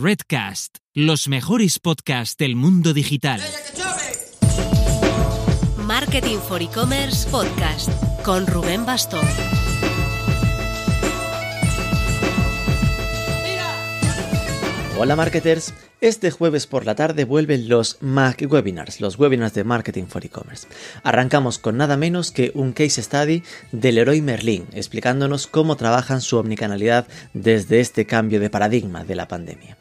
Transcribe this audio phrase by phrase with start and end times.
[0.00, 3.40] Redcast, los mejores podcasts del mundo digital.
[5.76, 7.90] Marketing for E-Commerce Podcast
[8.22, 9.26] con Rubén Bastón.
[15.00, 20.04] Hola marketers, este jueves por la tarde vuelven los MAC Webinars, los webinars de Marketing
[20.04, 20.68] for E-Commerce.
[21.02, 23.42] Arrancamos con nada menos que un case study
[23.72, 29.26] del Leroy Merlin, explicándonos cómo trabajan su omnicanalidad desde este cambio de paradigma de la
[29.26, 29.76] pandemia.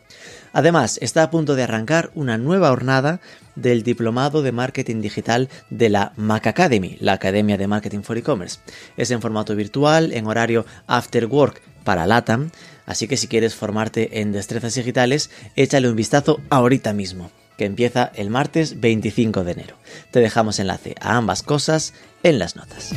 [0.57, 3.21] Además, está a punto de arrancar una nueva jornada
[3.53, 8.57] del Diplomado de Marketing Digital de la Mac Academy, la Academia de Marketing for E-Commerce.
[8.97, 12.49] Es en formato virtual, en horario after work para LATAM,
[12.87, 18.11] así que si quieres formarte en destrezas digitales, échale un vistazo ahorita mismo, que empieza
[18.15, 19.75] el martes 25 de enero.
[20.09, 22.95] Te dejamos enlace a ambas cosas en las notas.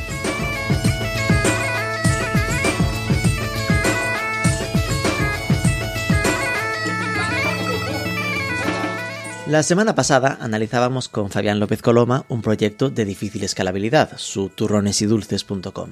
[9.50, 15.90] La semana pasada analizábamos con Fabián López Coloma un proyecto de difícil escalabilidad, su turronesidulces.com.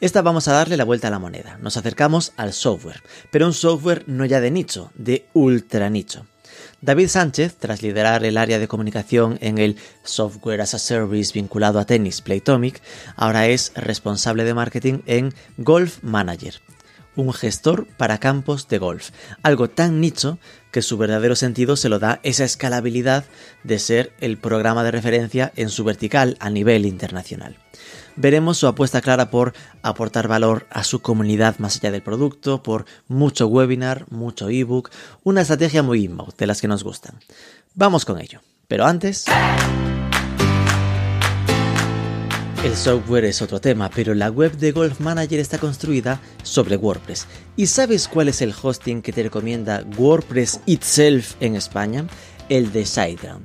[0.00, 1.58] Esta vamos a darle la vuelta a la moneda.
[1.60, 6.26] Nos acercamos al software, pero un software no ya de nicho, de ultra nicho.
[6.82, 11.80] David Sánchez, tras liderar el área de comunicación en el Software as a Service vinculado
[11.80, 12.80] a tenis Playtomic,
[13.16, 16.60] ahora es responsable de marketing en Golf Manager,
[17.16, 19.10] un gestor para campos de golf,
[19.42, 20.38] algo tan nicho
[20.70, 23.24] que su verdadero sentido se lo da esa escalabilidad
[23.62, 27.56] de ser el programa de referencia en su vertical a nivel internacional.
[28.16, 32.86] Veremos su apuesta clara por aportar valor a su comunidad más allá del producto, por
[33.08, 34.90] mucho webinar, mucho ebook,
[35.24, 37.18] una estrategia muy inbound de las que nos gustan.
[37.74, 38.40] Vamos con ello.
[38.68, 39.24] Pero antes...
[42.64, 47.26] El software es otro tema, pero la web de Golf Manager está construida sobre WordPress.
[47.56, 52.06] ¿Y sabes cuál es el hosting que te recomienda WordPress itself en España?
[52.48, 53.44] El de SiteGround.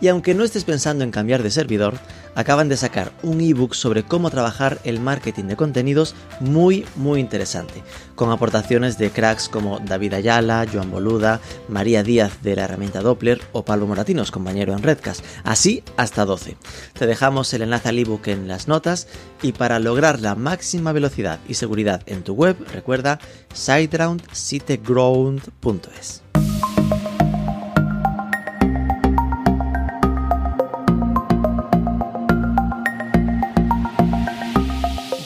[0.00, 1.94] Y aunque no estés pensando en cambiar de servidor,
[2.36, 7.82] acaban de sacar un ebook sobre cómo trabajar el marketing de contenidos muy muy interesante,
[8.14, 13.40] con aportaciones de cracks como David Ayala, Joan Boluda, María Díaz de la herramienta Doppler
[13.52, 16.56] o Pablo Moratinos, compañero en Redcast, así hasta 12.
[16.92, 19.08] Te dejamos el enlace al ebook en las notas
[19.42, 23.18] y para lograr la máxima velocidad y seguridad en tu web, recuerda
[23.54, 26.22] siteground.es.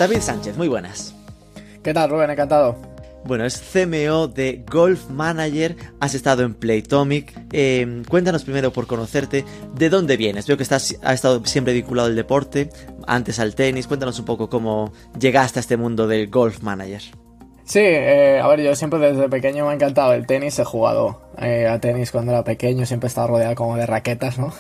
[0.01, 1.15] David Sánchez, muy buenas.
[1.83, 2.31] ¿Qué tal, Rubén?
[2.31, 2.75] Encantado.
[3.27, 7.39] Bueno, es CMO de Golf Manager, has estado en Playtomic.
[7.53, 9.45] Eh, cuéntanos primero por conocerte,
[9.75, 10.47] ¿de dónde vienes?
[10.47, 12.71] Veo que estás, has estado siempre vinculado al deporte,
[13.07, 13.87] antes al tenis.
[13.87, 17.03] Cuéntanos un poco cómo llegaste a este mundo del Golf Manager.
[17.65, 21.21] Sí, eh, a ver, yo siempre desde pequeño me ha encantado el tenis, he jugado
[21.41, 24.53] eh, a tenis cuando era pequeño, siempre estaba rodeado como de raquetas, ¿no?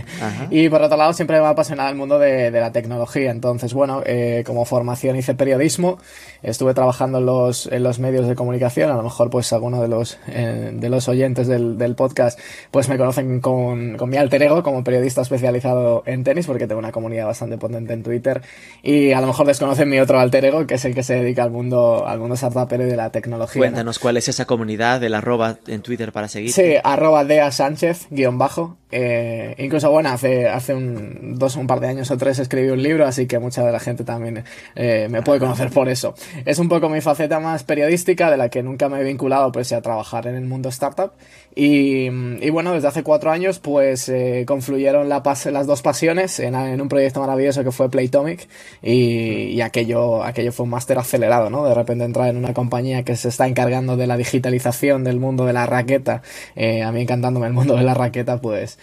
[0.50, 4.02] y por otro lado siempre me ha apasionado el mundo de, la tecnología, entonces bueno,
[4.06, 5.98] eh, como formación hice periodismo,
[6.42, 9.88] estuve trabajando en los, en los medios de comunicación, a lo mejor pues algunos de
[9.88, 12.38] los, eh, de los oyentes del, del, podcast
[12.70, 16.78] pues me conocen con, con mi alter ego como periodista especializado en tenis, porque tengo
[16.78, 18.42] una comunidad bastante potente en Twitter,
[18.82, 21.42] y a lo mejor desconocen mi otro alter ego, que es el que se dedica
[21.42, 23.60] al mundo, al mundo startupero y de la tecnología.
[23.60, 26.52] Cuéntanos cuál es esa comunidad del arroba en Twitter para seguir.
[26.52, 28.76] Sí, arroba Dea Sánchez, guion bajo.
[28.90, 32.82] Eh, incluso, bueno, hace, hace un, dos, un par de años o tres escribí un
[32.82, 34.44] libro, así que mucha de la gente también
[34.74, 36.14] eh, me puede conocer por eso.
[36.44, 39.72] Es un poco mi faceta más periodística, de la que nunca me he vinculado pues
[39.72, 41.12] a trabajar en el mundo startup.
[41.54, 46.54] Y, y bueno, desde hace cuatro años pues eh, confluyeron la las dos pasiones en,
[46.54, 48.48] en, un proyecto maravilloso que fue Playtomic
[48.82, 51.64] y, y aquello, aquello fue un máster acelerado, ¿no?
[51.64, 55.46] De repente entrar en una compañía que se está encargando de la digitalización del mundo
[55.46, 56.22] de la raqueta,
[56.54, 58.78] eh, a mí encantándome el mundo de la raqueta, pues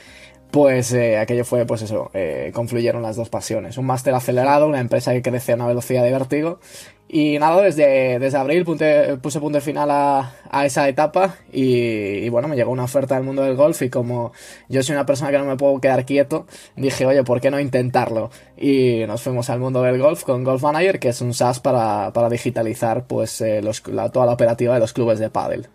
[0.55, 3.77] pues eh, aquello fue, pues eso, eh, confluyeron las dos pasiones.
[3.77, 6.61] Un máster acelerado, una empresa que crece a una velocidad de vértigo.
[7.09, 12.55] Y nada, desde, desde abril puse punto final a, a esa etapa y, bueno, me
[12.55, 14.31] llegó una oferta del mundo del golf y como
[14.69, 16.47] yo soy una persona que no me puedo quedar quieto,
[16.77, 18.31] dije, oye, ¿por qué no intentarlo?
[18.55, 22.13] Y nos fuimos al mundo del golf con Golf Manager, que es un SaaS para,
[22.13, 25.67] para digitalizar pues eh, los, la, toda la operativa de los clubes de pádel.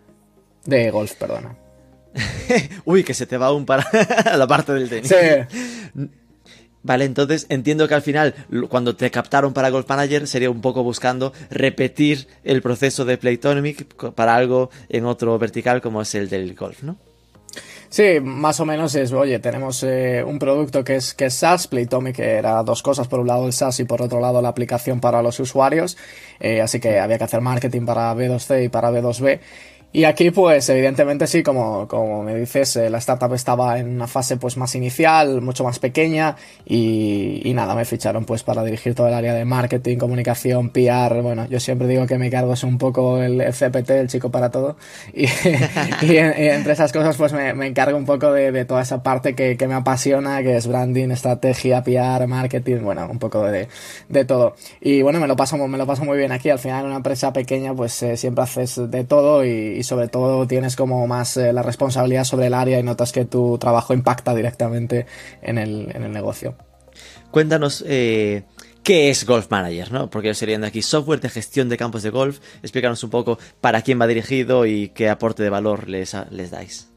[0.65, 1.60] De golf, perdona.
[2.85, 3.85] Uy, que se te va aún para
[4.37, 5.09] la parte del tenis.
[5.09, 6.09] Sí.
[6.83, 8.33] Vale, entonces entiendo que al final,
[8.69, 13.85] cuando te captaron para Golf Manager, sería un poco buscando repetir el proceso de Playtomic
[14.13, 16.97] para algo en otro vertical como es el del golf, ¿no?
[17.89, 21.67] Sí, más o menos es, oye, tenemos eh, un producto que es, que es SaaS,
[21.67, 25.01] Playtomic era dos cosas, por un lado el SaaS y por otro lado la aplicación
[25.01, 25.97] para los usuarios,
[26.39, 29.41] eh, así que había que hacer marketing para B2C y para B2B
[29.93, 34.07] Y aquí, pues, evidentemente sí, como, como me dices, eh, la startup estaba en una
[34.07, 38.95] fase pues más inicial, mucho más pequeña, y, y, nada, me ficharon pues para dirigir
[38.95, 41.21] todo el área de marketing, comunicación, PR.
[41.21, 44.49] Bueno, yo siempre digo que me cargo es un poco el, CPT, el chico para
[44.49, 44.77] todo.
[45.13, 45.25] Y,
[46.03, 49.35] y, entre esas cosas, pues me, me encargo un poco de, de, toda esa parte
[49.35, 53.67] que, que me apasiona, que es branding, estrategia, PR, marketing, bueno, un poco de,
[54.07, 54.55] de todo.
[54.79, 56.49] Y bueno, me lo paso, me lo paso muy bien aquí.
[56.49, 60.07] Al final, en una empresa pequeña, pues eh, siempre haces de todo y y sobre
[60.07, 63.93] todo tienes como más eh, la responsabilidad sobre el área y notas que tu trabajo
[63.93, 65.07] impacta directamente
[65.41, 66.55] en el, en el negocio.
[67.31, 68.43] Cuéntanos eh,
[68.83, 70.09] qué es Golf Manager, ¿no?
[70.09, 72.39] Porque sería de aquí software de gestión de campos de golf.
[72.61, 76.90] Explícanos un poco para quién va dirigido y qué aporte de valor les, les dais.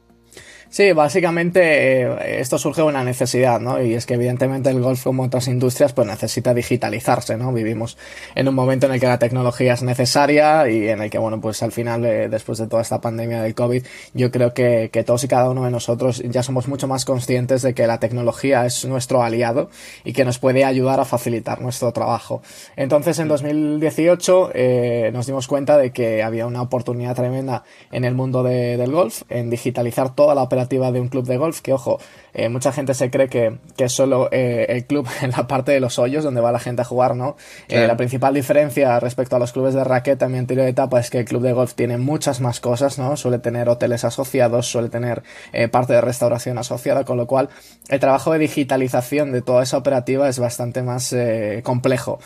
[0.74, 3.80] Sí, básicamente eh, esto surge de una necesidad, ¿no?
[3.80, 7.52] Y es que evidentemente el golf, como otras industrias, pues necesita digitalizarse, ¿no?
[7.52, 7.96] Vivimos
[8.34, 11.40] en un momento en el que la tecnología es necesaria y en el que, bueno,
[11.40, 13.84] pues al final, eh, después de toda esta pandemia del COVID,
[14.14, 17.62] yo creo que, que, todos y cada uno de nosotros ya somos mucho más conscientes
[17.62, 19.70] de que la tecnología es nuestro aliado
[20.02, 22.42] y que nos puede ayudar a facilitar nuestro trabajo.
[22.74, 27.62] Entonces, en 2018 eh, nos dimos cuenta de que había una oportunidad tremenda
[27.92, 31.36] en el mundo de, del golf, en digitalizar toda la operación de un club de
[31.36, 31.98] golf, que ojo,
[32.34, 35.72] eh, mucha gente se cree que, que es solo eh, el club en la parte
[35.72, 37.36] de los hoyos donde va la gente a jugar, ¿no?
[37.68, 41.10] Eh, la principal diferencia respecto a los clubes de raqueta en mi anterior etapa es
[41.10, 43.16] que el club de golf tiene muchas más cosas, ¿no?
[43.16, 45.22] Suele tener hoteles asociados, suele tener
[45.70, 47.48] parte de restauración asociada, con lo cual
[47.88, 51.14] el trabajo de digitalización de toda esa operativa es bastante más
[51.62, 52.18] complejo.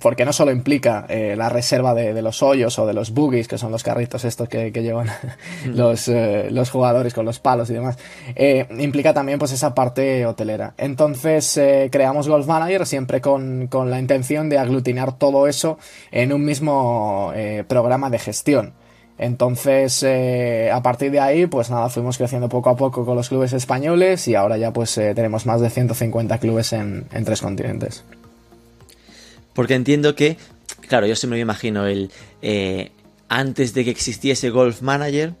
[0.00, 3.72] porque no solo implica la reserva de, los hoyos o de los boogies, que son
[3.72, 5.08] los carritos estos que, llevan
[5.66, 7.98] los, los jugadores con los palos y demás,
[8.78, 10.74] implica también pues esa parte hotelera.
[10.76, 15.78] Entonces eh, creamos Golf Manager siempre con, la intención de aglutinar todo eso
[16.10, 18.72] en un mismo eh, programa de gestión.
[19.20, 23.28] Entonces, eh, a partir de ahí, pues nada, fuimos creciendo poco a poco con los
[23.28, 28.04] clubes españoles y ahora ya pues tenemos más de 150 clubes en, en, tres continentes.
[29.54, 30.36] Porque entiendo que,
[30.86, 32.12] claro, yo siempre me imagino el...
[33.28, 35.34] antes de que existiese Golf Manager,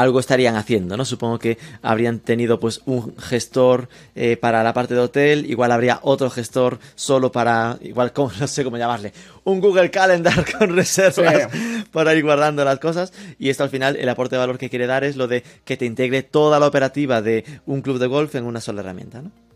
[0.00, 1.04] algo estarían haciendo, ¿no?
[1.04, 5.98] Supongo que habrían tenido pues un gestor eh, para la parte de hotel, igual habría
[6.02, 9.12] otro gestor solo para, igual, como, no sé cómo llamarle,
[9.44, 11.48] un Google Calendar con reservas
[11.90, 13.12] para ir guardando las cosas.
[13.38, 15.76] Y esto al final, el aporte de valor que quiere dar es lo de que
[15.76, 19.47] te integre toda la operativa de un club de golf en una sola herramienta, ¿no?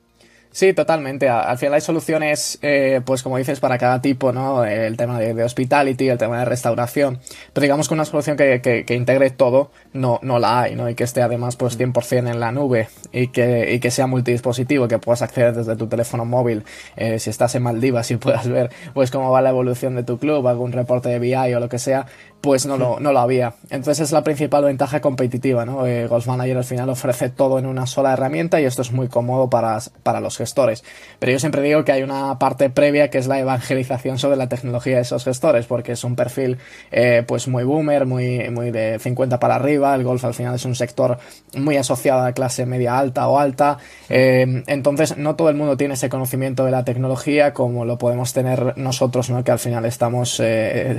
[0.52, 1.30] Sí, totalmente.
[1.30, 4.64] Al final hay soluciones, eh, pues como dices, para cada tipo, ¿no?
[4.66, 7.20] El tema de, hospitality, el tema de restauración.
[7.54, 10.90] Pero digamos que una solución que, que, integre todo no, no la hay, ¿no?
[10.90, 14.88] Y que esté además pues 100% en la nube y que, y que sea multidispositivo,
[14.88, 16.64] que puedas acceder desde tu teléfono móvil.
[16.96, 20.18] Eh, si estás en Maldivas y puedas ver pues cómo va la evolución de tu
[20.18, 22.06] club, algún reporte de BI o lo que sea,
[22.42, 23.54] pues no lo, no lo había.
[23.70, 25.86] Entonces es la principal ventaja competitiva, ¿no?
[25.86, 29.06] Eh, Golf Manager al final ofrece todo en una sola herramienta y esto es muy
[29.06, 30.82] cómodo para, para los gestores.
[31.20, 34.48] Pero yo siempre digo que hay una parte previa que es la evangelización sobre la
[34.48, 36.58] tecnología de esos gestores, porque es un perfil
[36.90, 40.64] eh, pues muy boomer, muy, muy de 50 para arriba, el golf al final es
[40.64, 41.18] un sector
[41.54, 43.78] muy asociado a la clase media alta o alta,
[44.08, 48.32] eh, entonces no todo el mundo tiene ese conocimiento de la tecnología como lo podemos
[48.32, 49.44] tener nosotros, ¿no?
[49.44, 50.42] Que al final estamos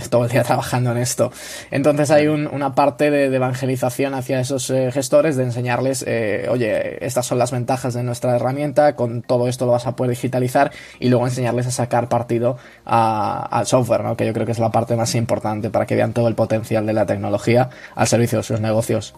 [0.09, 1.32] todo el día trabajando en esto.
[1.71, 7.25] Entonces hay una parte de, evangelización hacia esos eh, gestores, de enseñarles, eh, oye, estas
[7.25, 11.09] son las ventajas de nuestra herramienta, con todo esto lo vas a poder digitalizar y
[11.09, 14.15] luego enseñarles a sacar partido al software, ¿no?
[14.15, 16.85] que yo creo que es la parte más importante para que vean todo el potencial
[16.85, 19.13] de la tecnología al servicio de sus negocios.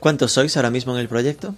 [0.00, 1.54] ¿Cuántos sois ahora mismo en el proyecto?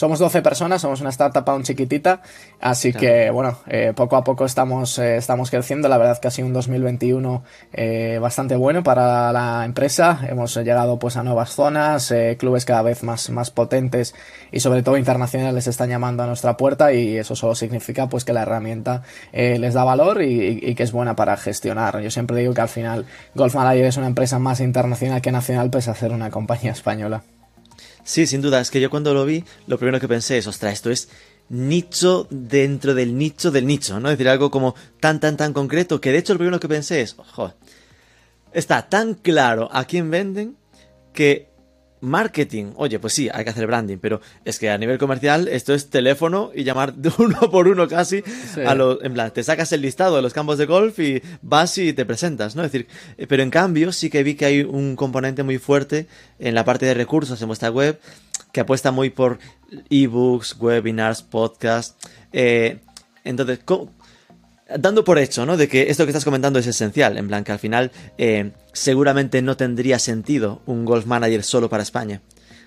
[0.00, 2.22] Somos 12 personas, somos una startup aún chiquitita,
[2.58, 5.90] así que bueno, eh, poco a poco estamos, eh, estamos creciendo.
[5.90, 10.20] La verdad que ha sido un 2021 eh, bastante bueno para la empresa.
[10.26, 14.14] Hemos llegado pues a nuevas zonas, clubes cada vez más, más potentes
[14.50, 18.32] y sobre todo internacionales están llamando a nuestra puerta y eso solo significa pues que
[18.32, 19.02] la herramienta
[19.34, 22.00] les da valor y, y, que es buena para gestionar.
[22.00, 23.04] Yo siempre digo que al final
[23.34, 27.22] Golf Manager es una empresa más internacional que nacional pese a ser una compañía española.
[28.10, 28.60] Sí, sin duda.
[28.60, 31.08] Es que yo cuando lo vi, lo primero que pensé es, ostras, esto es
[31.48, 34.08] nicho dentro del nicho del nicho, ¿no?
[34.08, 37.02] Es decir, algo como tan, tan, tan concreto, que de hecho lo primero que pensé
[37.02, 37.54] es, joder,
[38.52, 40.56] está tan claro a quién venden
[41.12, 41.49] que
[42.00, 45.74] Marketing, oye, pues sí, hay que hacer branding, pero es que a nivel comercial esto
[45.74, 48.22] es teléfono y llamar de uno por uno casi
[48.66, 51.76] a los, en plan, te sacas el listado de los campos de golf y vas
[51.78, 52.64] y te presentas, ¿no?
[52.64, 52.88] Es decir,
[53.18, 56.06] eh, pero en cambio sí que vi que hay un componente muy fuerte
[56.38, 58.00] en la parte de recursos en vuestra web
[58.52, 59.38] que apuesta muy por
[59.90, 62.08] ebooks, webinars, podcasts.
[62.32, 62.80] Eh,
[63.24, 63.60] entonces,
[64.78, 65.56] dando por hecho, ¿no?
[65.56, 69.42] De que esto que estás comentando es esencial, en plan que al final eh, seguramente
[69.42, 72.22] no tendría sentido un Golf Manager solo para España,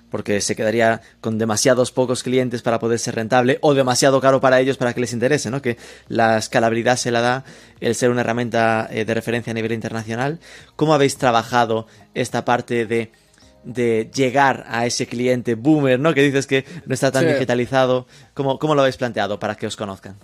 [0.10, 4.60] porque se quedaría con demasiados pocos clientes para poder ser rentable o demasiado caro para
[4.60, 5.62] ellos para que les interese, ¿no?
[5.62, 7.46] Que la escalabilidad se la da
[7.80, 10.40] el ser una herramienta eh, de referencia a nivel internacional.
[10.76, 13.12] ¿Cómo habéis trabajado esta parte de
[13.64, 16.14] de llegar a ese cliente boomer, ¿no?
[16.14, 18.08] Que dices que no está tan digitalizado.
[18.34, 20.18] ¿Cómo, ¿Cómo lo habéis planteado para que os conozcan?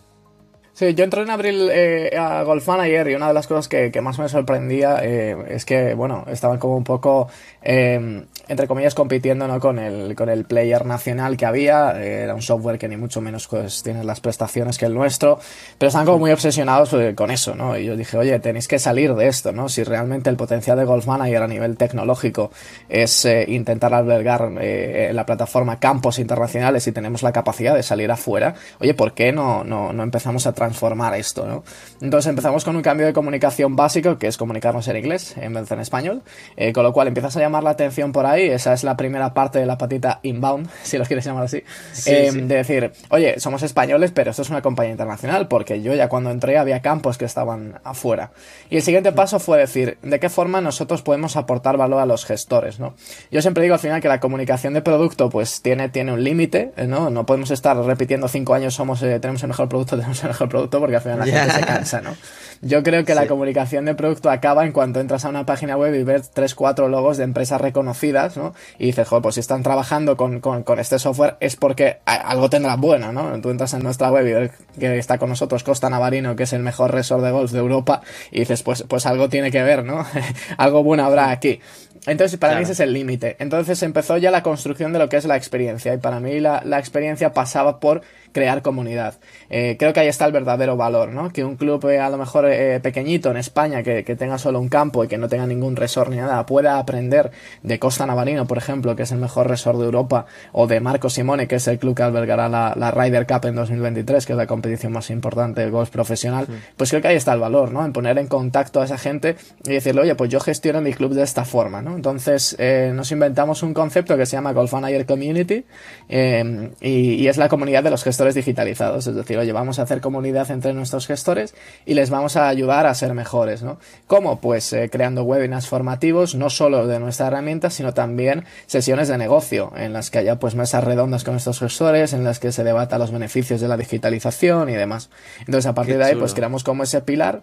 [0.79, 3.91] Sí, yo entré en abril eh, a Golf Manager y una de las cosas que,
[3.99, 7.27] más me sorprendía eh, es que, bueno, estaban como un poco,
[7.61, 9.59] eh, entre comillas, compitiendo ¿no?
[9.59, 12.01] con, el, con el player nacional que había.
[12.01, 15.37] era un software que ni mucho menos pues, tiene las prestaciones que el nuestro,
[15.77, 17.77] pero estaban como muy obsesionados con eso, ¿no?
[17.77, 19.67] Y yo dije, oye, tenéis que salir de esto, ¿no?
[19.67, 22.51] Si realmente el potencial de Golf Manager a nivel tecnológico
[22.87, 28.55] es intentar albergar en la plataforma campos internacionales y tenemos la capacidad de salir afuera,
[28.79, 31.63] oye, ¿por qué no, no, no empezamos a transformar esto, ¿no?
[31.99, 35.67] Entonces empezamos con un cambio de comunicación básico, que es comunicarnos en inglés en vez
[35.67, 36.21] de en español,
[36.57, 39.33] eh, con lo cual empiezas a llamar la atención por ahí, esa es la primera
[39.33, 41.63] parte de la patita inbound, si lo quieres llamar así,
[42.05, 46.07] eh, de decir, oye, somos españoles, pero esto es una compañía internacional, porque yo ya
[46.07, 48.31] cuando entré había campos que estaban afuera.
[48.69, 52.25] Y el siguiente paso fue decir, ¿de qué forma nosotros podemos aportar valor a los
[52.25, 52.93] gestores, ¿no?
[53.31, 56.73] Yo siempre digo al final que la comunicación de producto pues tiene, tiene un límite,
[56.87, 57.09] ¿no?
[57.09, 60.49] No podemos estar repitiendo cinco años somos, eh, tenemos el mejor producto, tenemos el mejor
[60.49, 62.15] producto porque al final la gente se cansa, ¿no?
[62.61, 65.95] Yo creo que la comunicación de producto acaba en cuanto entras a una página web
[65.95, 68.53] y ves tres, cuatro logos de empresas reconocidas, ¿no?
[68.77, 70.41] Y dices, joder, pues si están trabajando con,
[70.77, 73.39] este software es porque algo tendrán bueno, ¿no?
[73.39, 76.51] Tú entras en nuestra web y ves que está con nosotros Costa Navarino, que es
[76.51, 79.85] el mejor resort de golf de Europa, y dices, pues, pues algo tiene que ver,
[79.85, 80.05] ¿no?
[80.57, 81.61] algo bueno habrá aquí.
[82.05, 83.35] Entonces, para mí ese es el límite.
[83.39, 85.93] Entonces empezó ya la construcción de lo que es la experiencia.
[85.93, 88.01] Y para mí la, la experiencia pasaba por
[88.31, 89.15] crear comunidad.
[89.49, 91.31] Eh, creo que ahí está el verdadero valor, ¿no?
[91.31, 94.69] Que un club eh, a lo mejor eh, pequeñito en España, que, tenga solo un
[94.69, 97.31] campo y que no tenga ningún resort ni nada, pueda aprender
[97.63, 101.09] de Costa Navarino, por ejemplo, que es el mejor resort de Europa, o de Marco
[101.09, 104.37] Simone, que es el club que albergará la, la Ryder Cup en 2023, que es
[104.37, 107.85] la competición más importante del golf profesional, pues creo que ahí está el valor, ¿no?
[107.85, 111.13] En poner en contacto a esa gente y decirle, oye, pues yo gestiono mi club
[111.13, 111.88] de esta forma, ¿no?
[111.95, 112.57] Entonces
[112.93, 115.65] nos inventamos un concepto que se llama Golf Manager Community
[116.09, 119.07] y, y es la comunidad de los gestores digitalizados.
[119.07, 121.53] Es decir, oye, vamos a hacer comunidad entre nuestros gestores
[121.85, 123.79] y les vamos a ayudar a ser mejores, ¿no?
[124.07, 124.39] ¿Cómo?
[124.39, 129.71] Pues eh, creando webinars formativos, no solo de nuestra herramienta, sino también sesiones de negocio,
[129.75, 132.97] en las que haya pues mesas redondas con nuestros gestores, en las que se debata
[132.97, 135.09] los beneficios de la digitalización y demás.
[135.39, 137.41] Entonces, a partir de ahí, pues creamos como ese pilar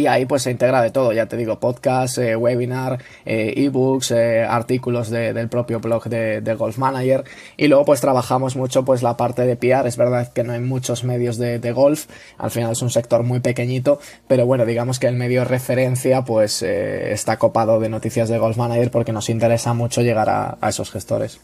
[0.00, 4.12] y ahí pues se integra de todo, ya te digo, podcast, eh, webinar, eh, ebooks,
[4.12, 7.24] eh, artículos del propio blog de, Golf Manager.
[7.56, 10.60] Y luego pues trabajamos mucho pues la parte de PR, es verdad que no hay
[10.60, 12.06] muchos medios de, golf,
[12.38, 16.62] al final es un sector muy pequeñito, pero bueno, digamos que el medio referencia pues
[16.62, 20.90] está copado de noticias de Golf Manager porque nos interesa mucho llegar a, a esos
[20.90, 21.40] gestores.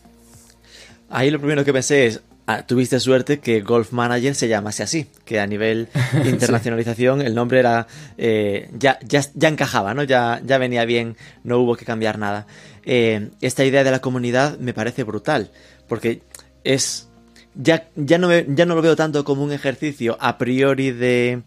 [1.09, 5.09] Ahí lo primero que pensé es, Ah, tuviste suerte que Golf Manager se llamase así,
[5.25, 5.89] que a nivel
[6.25, 7.89] internacionalización el nombre era
[8.19, 10.05] eh, ya, ya, ya, encajaba, ¿no?
[10.05, 12.47] Ya, ya venía bien, no hubo que cambiar nada.
[12.85, 15.51] Eh, esta idea de la comunidad me parece brutal,
[15.89, 16.23] porque
[16.63, 17.09] es
[17.57, 21.43] ya, ya, no ya no lo veo tanto como un ejercicio a priori de,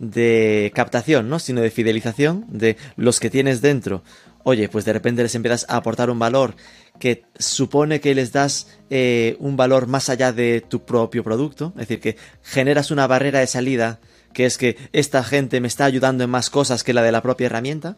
[0.00, 1.38] de captación, ¿no?
[1.38, 4.02] Sino de fidelización de los que tienes dentro.
[4.42, 6.56] Oye, pues de repente les empiezas a aportar un valor
[7.02, 11.88] que supone que les das eh, un valor más allá de tu propio producto, es
[11.88, 13.98] decir, que generas una barrera de salida,
[14.32, 17.20] que es que esta gente me está ayudando en más cosas que la de la
[17.20, 17.96] propia herramienta.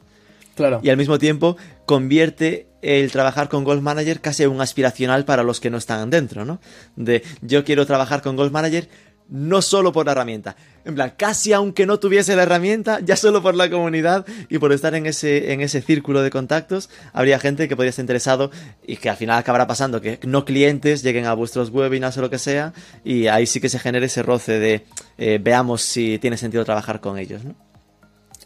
[0.54, 0.80] Claro.
[0.82, 5.60] Y al mismo tiempo convierte el trabajar con Golf Manager casi un aspiracional para los
[5.60, 6.58] que no están dentro, ¿no?
[6.96, 8.88] De yo quiero trabajar con Golf Manager
[9.28, 10.56] no solo por la herramienta.
[10.84, 14.72] En plan, casi aunque no tuviese la herramienta, ya solo por la comunidad y por
[14.72, 18.50] estar en ese, en ese círculo de contactos, habría gente que podría estar interesado
[18.86, 22.30] y que al final acabará pasando que no clientes lleguen a vuestros webinars o lo
[22.30, 24.84] que sea y ahí sí que se genere ese roce de
[25.16, 27.54] eh, veamos si tiene sentido trabajar con ellos, ¿no?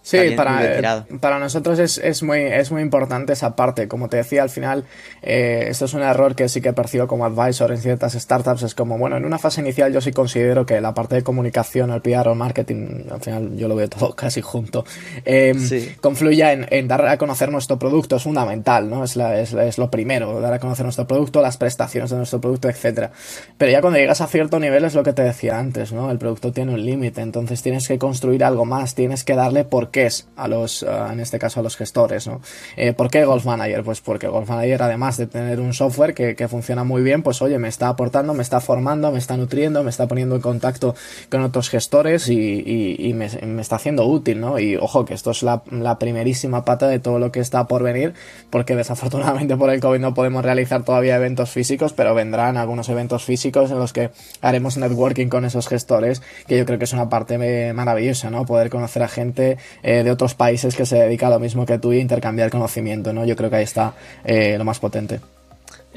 [0.09, 3.89] Sí, para, para nosotros es, es, muy, es muy importante esa parte.
[3.89, 4.85] Como te decía, al final,
[5.21, 8.63] eh, esto es un error que sí que percibo como advisor en ciertas startups.
[8.63, 11.91] Es como, bueno, en una fase inicial yo sí considero que la parte de comunicación,
[11.91, 14.87] el PR o el marketing, al final yo lo veo todo casi junto,
[15.27, 15.55] eh,
[16.01, 18.17] confluya en, en, dar a conocer nuestro producto.
[18.17, 19.05] Es fundamental, ¿no?
[19.05, 22.41] Es, la, es, es, lo primero, dar a conocer nuestro producto, las prestaciones de nuestro
[22.41, 23.11] producto, etcétera.
[23.59, 26.11] Pero ya cuando llegas a cierto nivel es lo que te decía antes, ¿no?
[26.11, 29.91] El producto tiene un límite, entonces tienes que construir algo más, tienes que darle por
[29.91, 32.41] qué porqués a los, en este caso a los gestores, ¿no?
[32.77, 33.83] Eh, ¿Por qué Golf Manager?
[33.83, 37.59] Pues porque Golf Manager, además de tener un software que, funciona muy bien, pues oye,
[37.59, 40.95] me está aportando, me está formando, me está nutriendo, me está poniendo en contacto
[41.31, 43.27] con otros gestores y, me,
[43.61, 44.59] está haciendo útil, ¿no?
[44.59, 47.83] Y ojo, que esto es la, la, primerísima pata de todo lo que está por
[47.83, 48.15] venir,
[48.51, 53.25] porque desafortunadamente por el COVID no podemos realizar todavía eventos físicos, pero vendrán algunos eventos
[53.25, 57.09] físicos en los que haremos networking con esos gestores, que yo creo que es una
[57.09, 58.47] parte maravillosa, ¿no?
[58.47, 61.79] Poder conocer a gente eh, de otros países que se dedica a lo mismo que
[61.79, 63.25] tú y intercambiar conocimiento, ¿no?
[63.25, 65.19] Yo creo que ahí está eh, lo más potente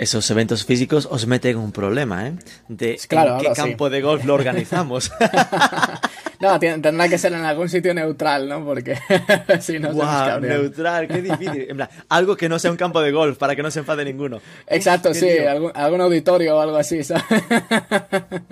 [0.01, 2.33] esos eventos físicos os meten un problema, ¿eh?
[2.67, 5.11] De en qué campo de golf lo organizamos.
[6.39, 8.65] no, tendrá que ser en algún sitio neutral, ¿no?
[8.65, 8.97] Porque
[9.61, 11.67] si no wow, neutral, qué difícil.
[11.69, 14.03] En plan, algo que no sea un campo de golf para que no se enfade
[14.03, 14.41] ninguno.
[14.67, 17.23] Exacto, sí, algún, auditorio o algo así, ¿sabes?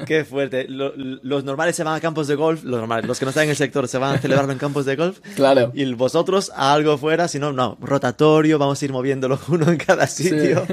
[0.05, 0.67] qué fuerte.
[0.69, 3.49] los normales se van a campos de golf, los normales, los que no están en
[3.49, 5.19] el sector se van a celebrarlo en campos de golf.
[5.35, 5.71] Claro.
[5.73, 9.77] Y vosotros a algo fuera, si no, no, rotatorio, vamos a ir moviéndolo uno en
[9.77, 10.67] cada sitio.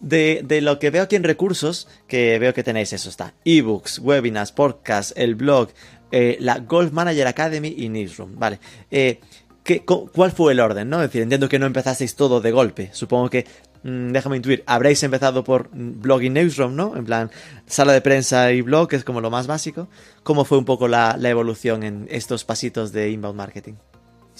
[0.00, 3.98] De, de, lo que veo aquí en recursos, que veo que tenéis eso, está ebooks,
[3.98, 5.68] webinars, podcasts, el blog,
[6.10, 8.58] eh, la Golf Manager Academy y Newsroom, vale.
[8.90, 9.20] Eh,
[9.62, 10.88] ¿qué, ¿Cuál fue el orden?
[10.88, 11.02] ¿no?
[11.02, 12.88] Es decir, entiendo que no empezasteis todo de golpe.
[12.92, 13.44] Supongo que,
[13.82, 16.96] mmm, déjame intuir, habréis empezado por blog y Newsroom, ¿no?
[16.96, 17.30] En plan,
[17.66, 19.88] sala de prensa y blog, que es como lo más básico.
[20.22, 23.74] ¿Cómo fue un poco la evolución en estos pasitos de inbound marketing?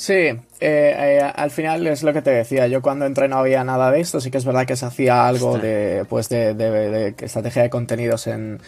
[0.00, 2.66] Sí, eh, eh, al final es lo que te decía.
[2.68, 4.18] Yo cuando entré no había nada de esto.
[4.18, 8.26] Sí que es verdad que se hacía algo de, pues de, de estrategia de contenidos
[8.26, 8.62] en,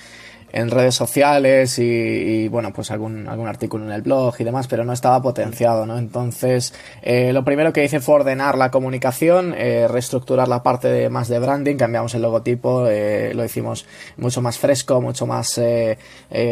[0.53, 4.85] en redes sociales y, bueno, pues algún, algún artículo en el blog y demás, pero
[4.85, 5.99] no estaba potenciado, ¿no?
[5.99, 11.09] Entonces, eh, lo primero que hice fue ordenar la comunicación, eh, reestructurar la parte de,
[11.09, 13.87] más de branding, cambiamos el logotipo, eh, lo hicimos
[14.19, 15.61] mucho más fresco, mucho más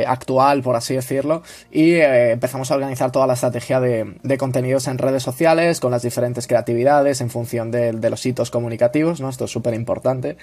[0.07, 4.99] actual, por así decirlo, y empezamos a organizar toda la estrategia de, de, contenidos en
[4.99, 9.29] redes sociales, con las diferentes creatividades en función de, de los hitos comunicativos, ¿no?
[9.29, 10.37] Esto es súper importante.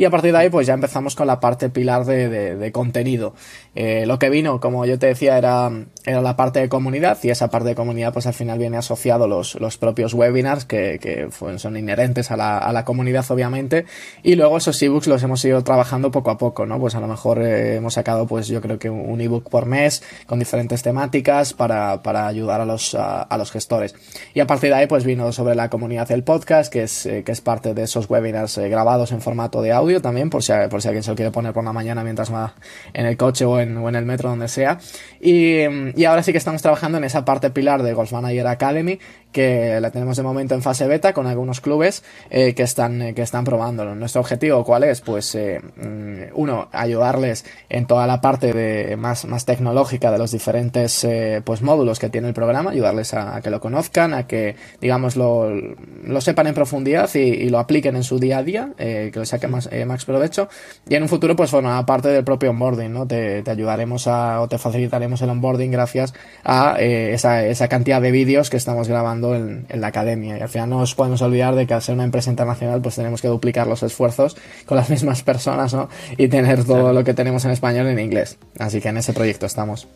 [0.00, 3.34] Y a partir de ahí, pues ya empezamos con la parte pilar de, de, contenido.
[3.74, 5.70] Eh, lo que vino, como yo te decía, era,
[6.06, 9.28] era la parte de comunidad y esa parte de comunidad, pues al final viene asociado
[9.28, 11.28] los, los propios webinars que, que
[11.58, 13.84] son inherentes a la, a la, comunidad, obviamente.
[14.22, 16.80] Y luego esos ebooks los hemos ido trabajando poco a poco, ¿no?
[16.80, 20.02] Pues a lo mejor eh, hemos sacado, pues yo creo que un ebook por mes
[20.26, 23.94] con diferentes temáticas para, para ayudar a los, a, los gestores.
[24.32, 27.22] Y a partir de ahí, pues vino sobre la comunidad del podcast, que es, eh,
[27.22, 30.80] que es parte de esos webinars grabados en formato de audio también, por si, por
[30.80, 32.54] si alguien se lo quiere poner por la mañana mientras va
[32.92, 34.78] en el coche o en, el metro, donde sea.
[35.20, 35.62] Y,
[35.96, 38.98] y, ahora sí que estamos trabajando en esa parte pilar de Golf Manager Academy,
[39.32, 43.14] que la tenemos de momento en fase beta con algunos clubes eh, que, están, eh,
[43.14, 43.94] que están probándolo.
[43.94, 45.00] Nuestro objetivo, ¿cuál es?
[45.00, 50.32] Pues, eh, mm, uno, ayudarles en toda la parte de más, más tecnológica de los
[50.32, 54.26] diferentes eh, pues, módulos que tiene el programa, ayudarles a, a, que lo conozcan, a
[54.26, 58.42] que, digamos, lo, lo sepan en profundidad y, y, lo apliquen en su día a
[58.42, 60.48] día, que lo saquen más, max provecho.
[60.88, 63.06] Y en un futuro, pues, formará parte del propio onboarding, ¿no?
[63.06, 66.14] Te, te ayudaremos a, o te facilitaremos el onboarding gracias
[66.44, 70.38] a esa, esa cantidad de vídeos que estamos grabando en, la academia.
[70.38, 72.96] Y al final no nos podemos olvidar de que al ser una empresa internacional, pues
[72.96, 75.88] tenemos que duplicar los esfuerzos con las mismas personas, ¿no?
[76.16, 78.38] Y tener todo lo que tenemos en español en inglés.
[78.58, 79.86] Así que en ese proyecto estamos.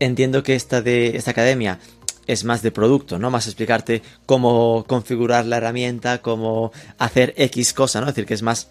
[0.00, 1.78] Entiendo que esta de esta academia
[2.26, 3.30] es más de producto, ¿no?
[3.30, 8.08] Más explicarte cómo configurar la herramienta, cómo hacer X cosa, ¿no?
[8.08, 8.70] Es decir, que es más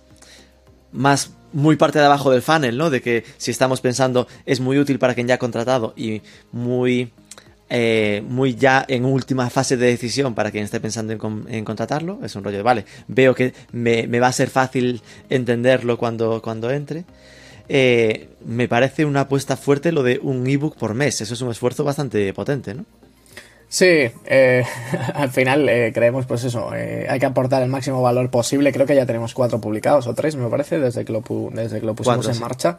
[0.91, 2.89] más muy parte de abajo del funnel, ¿no?
[2.89, 6.21] De que si estamos pensando es muy útil para quien ya ha contratado y
[6.51, 7.11] muy
[7.75, 12.19] eh, muy ya en última fase de decisión para quien esté pensando en, contratarlo.
[12.23, 16.69] Es un rollo de, vale, veo que me, va a ser fácil entenderlo cuando, cuando
[16.69, 17.03] entre.
[17.67, 21.19] Eh, me parece una apuesta fuerte lo de un ebook por mes.
[21.21, 22.85] Eso es un esfuerzo bastante potente, ¿no?
[23.73, 23.87] Sí,
[24.25, 24.63] eh,
[25.15, 28.71] al final eh, creemos, pues eso, eh, hay que aportar el máximo valor posible.
[28.71, 31.85] Creo que ya tenemos cuatro publicados o tres, me parece, desde que lo, desde que
[31.87, 32.77] lo pusimos en marcha.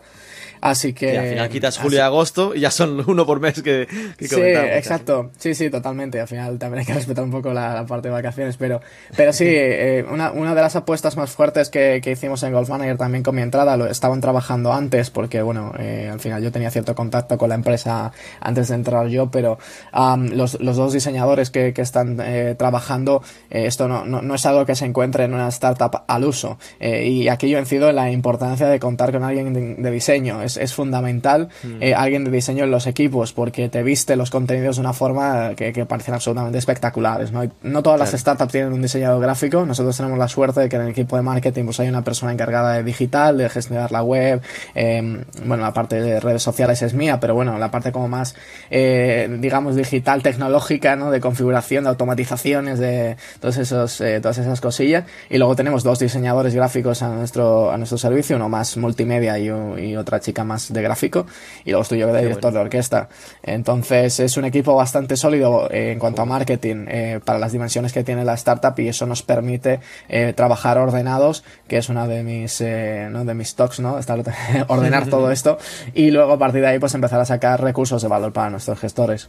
[0.65, 1.19] Así que.
[1.19, 4.41] al final quitas julio y agosto y ya son uno por mes que, que Sí,
[4.41, 5.31] exacto.
[5.39, 6.21] Sí, sí, totalmente.
[6.21, 8.57] Al final también hay que respetar un poco la, parte de vacaciones.
[8.57, 8.81] Pero,
[9.17, 12.71] pero sí, eh, una, una, de las apuestas más fuertes que, que, hicimos en Golf
[12.71, 16.51] Manager también con mi entrada, lo estaban trabajando antes, porque bueno, eh, al final yo
[16.51, 19.59] tenía cierto contacto con la empresa antes de entrar yo, pero
[19.93, 24.35] um, los, los, dos diseñadores que, que están eh, trabajando, eh, esto no, no, no,
[24.35, 26.59] es algo que se encuentre en una startup al uso.
[26.81, 30.43] Eh, y aquí yo incido en la importancia de contar con alguien de, de diseño.
[30.43, 31.83] Es, es, fundamental mm.
[31.83, 35.55] eh, alguien de diseño en los equipos porque te viste los contenidos de una forma
[35.55, 37.31] que, que parecen absolutamente espectaculares.
[37.31, 38.13] No, no todas claro.
[38.13, 39.65] las startups tienen un diseñador gráfico.
[39.67, 42.33] Nosotros tenemos la suerte de que en el equipo de marketing pues hay una persona
[42.33, 44.41] encargada de digital, de gestionar la web.
[44.75, 48.35] Eh, bueno, la parte de redes sociales es mía, pero bueno, la parte como más,
[48.71, 51.11] eh, digamos, digital, tecnológica lógica, ¿no?
[51.11, 55.05] De configuración, de automatizaciones, de todos esos, eh, todas esas cosillas.
[55.29, 59.49] Y luego tenemos dos diseñadores gráficos a nuestro, a nuestro servicio, uno más multimedia y,
[59.49, 61.27] y otra chica más de gráfico.
[61.65, 63.09] Y luego estoy yo de director de orquesta.
[63.43, 67.93] Entonces es un equipo bastante sólido eh, en cuanto a marketing eh, para las dimensiones
[67.93, 72.23] que tiene la startup y eso nos permite eh, trabajar ordenados, que es una de
[72.23, 73.25] mis, ¿no?
[73.25, 73.99] de mis talks, ¿no?
[73.99, 74.23] Estar,
[74.69, 75.59] ordenar todo esto
[75.95, 78.79] y luego a partir de ahí pues empezar a sacar recursos de valor para nuestros
[78.79, 79.29] gestores.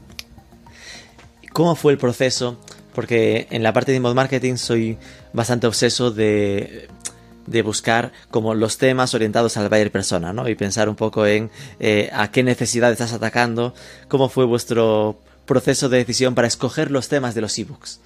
[1.53, 2.57] ¿Cómo fue el proceso?
[2.93, 4.97] Porque en la parte de inbound marketing soy
[5.33, 6.87] bastante obseso de
[7.45, 10.47] de buscar como los temas orientados al buyer persona, ¿no?
[10.49, 13.73] Y pensar un poco en eh, a qué necesidad estás atacando,
[14.07, 17.99] cómo fue vuestro proceso de decisión para escoger los temas de los ebooks.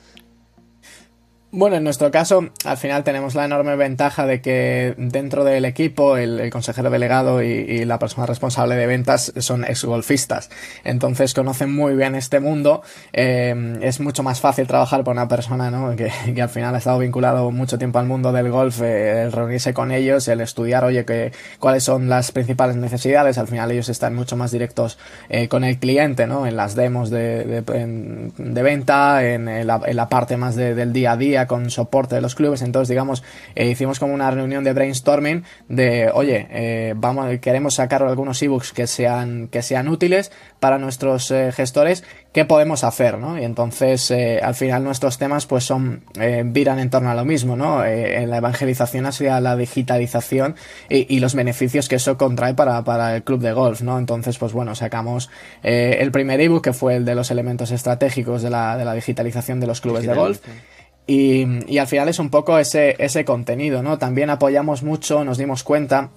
[1.52, 6.16] Bueno, en nuestro caso, al final tenemos la enorme ventaja de que dentro del equipo,
[6.16, 10.52] el, consejero delegado y, la persona responsable de ventas son ex-golfistas.
[10.84, 12.84] Entonces conocen muy bien este mundo.
[13.14, 15.96] Eh, es mucho más fácil trabajar con una persona ¿no?
[15.96, 19.74] que, al final ha estado vinculado mucho tiempo al mundo del golf, eh, el reunirse
[19.74, 23.40] con ellos, el estudiar, oye, que, cuáles son las principales necesidades.
[23.40, 26.46] Al final ellos están mucho más directos eh, con el cliente, ¿no?
[26.46, 31.18] En las demos de, de, venta, en la, en la, parte más del día a
[31.18, 32.62] día con soporte de los clubes.
[32.62, 33.24] Entonces, digamos,
[33.56, 38.74] eh, hicimos como una reunión de brainstorming de, oye, eh, vamos, queremos sacar algunos ebooks
[38.74, 42.04] que sean, que sean útiles para nuestros eh, gestores.
[42.32, 43.18] ¿Qué podemos hacer?
[43.18, 43.40] ¿no?
[43.40, 46.04] Y entonces, al final, nuestros temas pues son,
[46.46, 47.84] viran en torno a lo mismo, ¿no?
[47.84, 50.56] en la evangelización hacia la digitalización
[50.90, 53.98] y, los beneficios que eso contrae para, para, el club de golf, ¿no?
[53.98, 55.32] Entonces, pues bueno, sacamos
[55.64, 59.60] el primer ebook que fue el de los elementos estratégicos de la, de la digitalización
[59.60, 60.40] de los clubes de golf.
[61.10, 63.98] Y, y, al final es un poco ese, ese contenido, ¿no?
[63.98, 66.12] También apoyamos mucho, nos dimos cuenta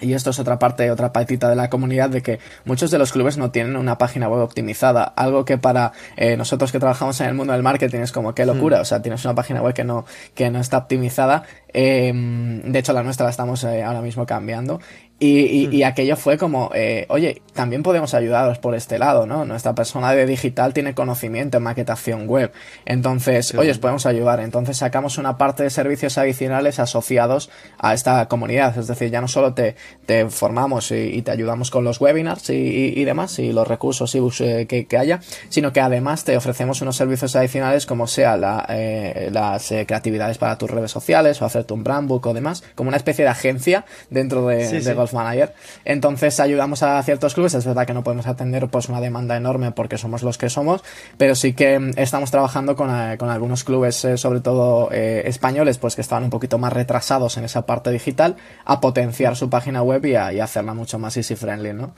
[0.00, 3.12] y esto es otra parte, otra patita de la comunidad de que muchos de los
[3.12, 5.04] clubes no tienen una página web optimizada.
[5.04, 8.44] Algo que para eh, nosotros que trabajamos en el mundo del marketing es como qué
[8.44, 8.78] locura.
[8.78, 8.82] Hmm.
[8.82, 11.44] O sea, tienes una página web que no, que no está optimizada.
[11.72, 14.80] Eh, de hecho, la nuestra la estamos eh, ahora mismo cambiando.
[15.18, 19.46] Y, y, aquello fue como, eh, oye, también podemos ayudaros por este lado, ¿no?
[19.46, 22.52] Nuestra persona de digital tiene conocimiento en maquetación web.
[22.84, 24.40] Entonces, oye, os podemos ayudar.
[24.40, 27.48] Entonces sacamos una parte de servicios adicionales asociados
[27.78, 28.76] a esta comunidad.
[28.76, 32.92] Es decir, ya no solo te, te formamos y, te ayudamos con los webinars y,
[32.94, 36.82] y demás, y los recursos y eh, que, que, haya, sino que además te ofrecemos
[36.82, 41.46] unos servicios adicionales como sea la, eh, las eh, creatividades para tus redes sociales o
[41.46, 45.54] hacerte un brand book o demás, como una especie de agencia dentro de, de Manager.
[45.84, 49.72] Entonces ayudamos a ciertos clubes, es verdad que no podemos atender pues una demanda enorme
[49.72, 50.82] porque somos los que somos,
[51.18, 55.22] pero sí que mm, estamos trabajando con, eh, con algunos clubes, eh, sobre todo eh,
[55.26, 59.50] españoles, pues que estaban un poquito más retrasados en esa parte digital, a potenciar su
[59.50, 61.94] página web y a, hacerla mucho más easy friendly, ¿no?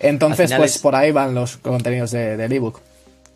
[0.00, 2.80] Entonces, pues por ahí van los contenidos de, del ebook.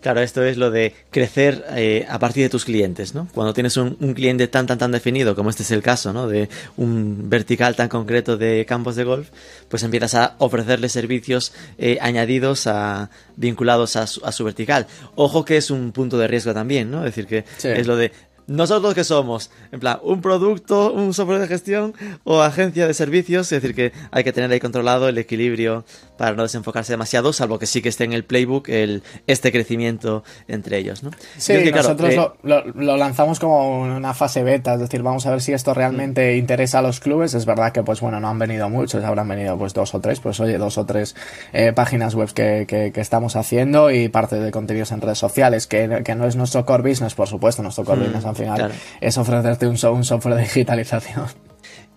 [0.01, 3.29] Claro, esto es lo de crecer eh, a partir de tus clientes, ¿no?
[3.35, 6.27] Cuando tienes un, cliente tan, tan, tan definido, como este es el caso, ¿no?
[6.27, 9.29] De un vertical tan concreto de campos de golf,
[9.69, 14.87] pues empiezas a ofrecerle servicios eh, añadidos a, vinculados a su, a su, vertical.
[15.17, 17.01] Ojo que es un punto de riesgo también, ¿no?
[17.01, 18.13] Es decir, que es lo de
[18.51, 19.49] ¿Nosotros qué somos?
[19.71, 23.53] En plan, ¿un producto, un software de gestión o agencia de servicios?
[23.53, 25.85] Es decir, que hay que tener ahí controlado el equilibrio
[26.21, 30.23] para no desenfocarse demasiado, salvo que sí que esté en el playbook el, este crecimiento
[30.49, 31.13] entre ellos, ¿no?
[31.39, 35.55] Sí, nosotros eh, lo, lanzamos como una fase beta, es decir, vamos a ver si
[35.55, 36.39] esto realmente mm.
[36.39, 37.33] interesa a los clubes.
[37.33, 40.21] Es verdad que, pues bueno, no han venido muchos, habrán venido pues dos o tres,
[40.21, 41.17] pues oye, dos o tres
[41.55, 46.03] eh, páginas web que, que, estamos haciendo y parte de contenidos en redes sociales, que,
[46.05, 48.13] que no es nuestro core business, por supuesto, nuestro core mm.
[48.13, 51.50] business final es ofrecerte un, un, software de digitalización.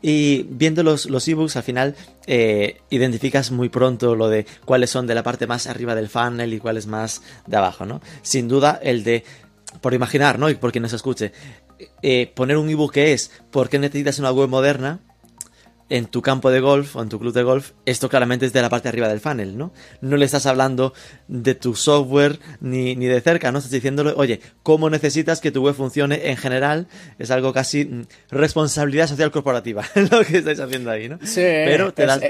[0.05, 1.95] Y viendo los, los ebooks, al final
[2.27, 6.53] eh, identificas muy pronto lo de cuáles son de la parte más arriba del funnel
[6.53, 8.01] y cuáles más de abajo, ¿no?
[8.21, 9.23] Sin duda, el de,
[9.79, 10.49] por imaginar, ¿no?
[10.49, 11.31] Y por quien nos escuche,
[12.01, 14.99] eh, poner un ebook que es ¿por qué necesitas una web moderna?
[15.89, 18.61] En tu campo de golf o en tu club de golf, esto claramente es de
[18.61, 19.73] la parte de arriba del funnel, ¿no?
[20.01, 20.93] No le estás hablando
[21.27, 23.59] de tu software ni, ni de cerca, ¿no?
[23.59, 26.87] Estás diciéndole, oye, ¿cómo necesitas que tu web funcione en general?
[27.19, 31.19] Es algo casi mm, responsabilidad social corporativa, lo que estáis haciendo ahí, ¿no?
[31.23, 32.21] Sí, pero te das...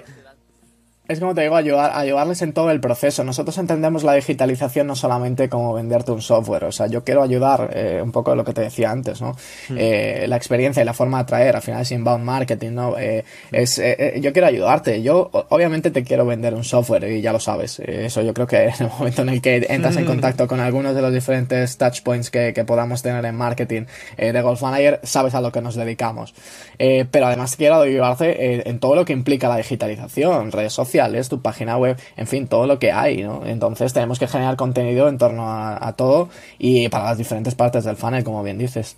[1.05, 3.23] Eh, es como te digo, ayudar, ayudarles en todo el proceso.
[3.23, 6.63] Nosotros entendemos la digitalización no solamente como venderte un software.
[6.63, 9.35] O sea, yo quiero ayudar eh, un poco de lo que te decía antes, ¿no?
[9.69, 9.75] Hmm.
[9.77, 12.97] Eh, la experiencia y la forma de atraer, al final es inbound marketing, ¿no?
[12.97, 13.81] Eh, es,
[14.21, 15.01] yo quiero ayudarte.
[15.01, 17.79] Yo, obviamente, te quiero vender un software y ya lo sabes.
[17.79, 20.95] eso yo creo que en el momento en el que entras en contacto con algunos
[20.95, 23.83] de los diferentes touchpoints que, que podamos tener en marketing
[24.17, 26.33] de Golf Manager, sabes a lo que nos dedicamos.
[26.77, 31.41] pero además quiero ayudarte en todo lo que implica la digitalización, redes sociales sociales, tu
[31.41, 33.43] página web, en fin, todo lo que hay, ¿no?
[33.45, 37.95] Entonces tenemos que generar contenido en torno a todo y para las diferentes partes del
[37.95, 38.95] funnel, como bien dices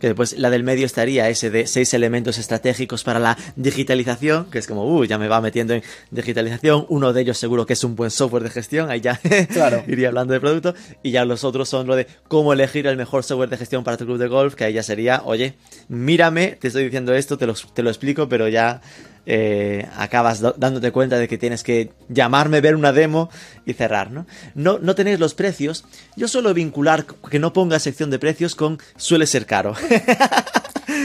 [0.00, 4.58] que después la del medio estaría ese de seis elementos estratégicos para la digitalización, que
[4.58, 7.84] es como, uh, ya me va metiendo en digitalización, uno de ellos seguro que es
[7.84, 9.18] un buen software de gestión, ahí ya
[9.52, 9.82] claro.
[9.86, 13.24] iría hablando de producto, y ya los otros son lo de cómo elegir el mejor
[13.24, 15.54] software de gestión para tu club de golf, que ahí ya sería, oye,
[15.88, 18.80] mírame, te estoy diciendo esto, te lo, te lo explico, pero ya
[19.26, 23.28] eh, acabas dándote cuenta de que tienes que llamarme, ver una demo
[23.64, 24.26] y cerrar, ¿no?
[24.54, 25.84] No, no tenéis los precios.
[26.16, 29.74] Yo suelo vincular que no ponga sección de precios con suele ser caro.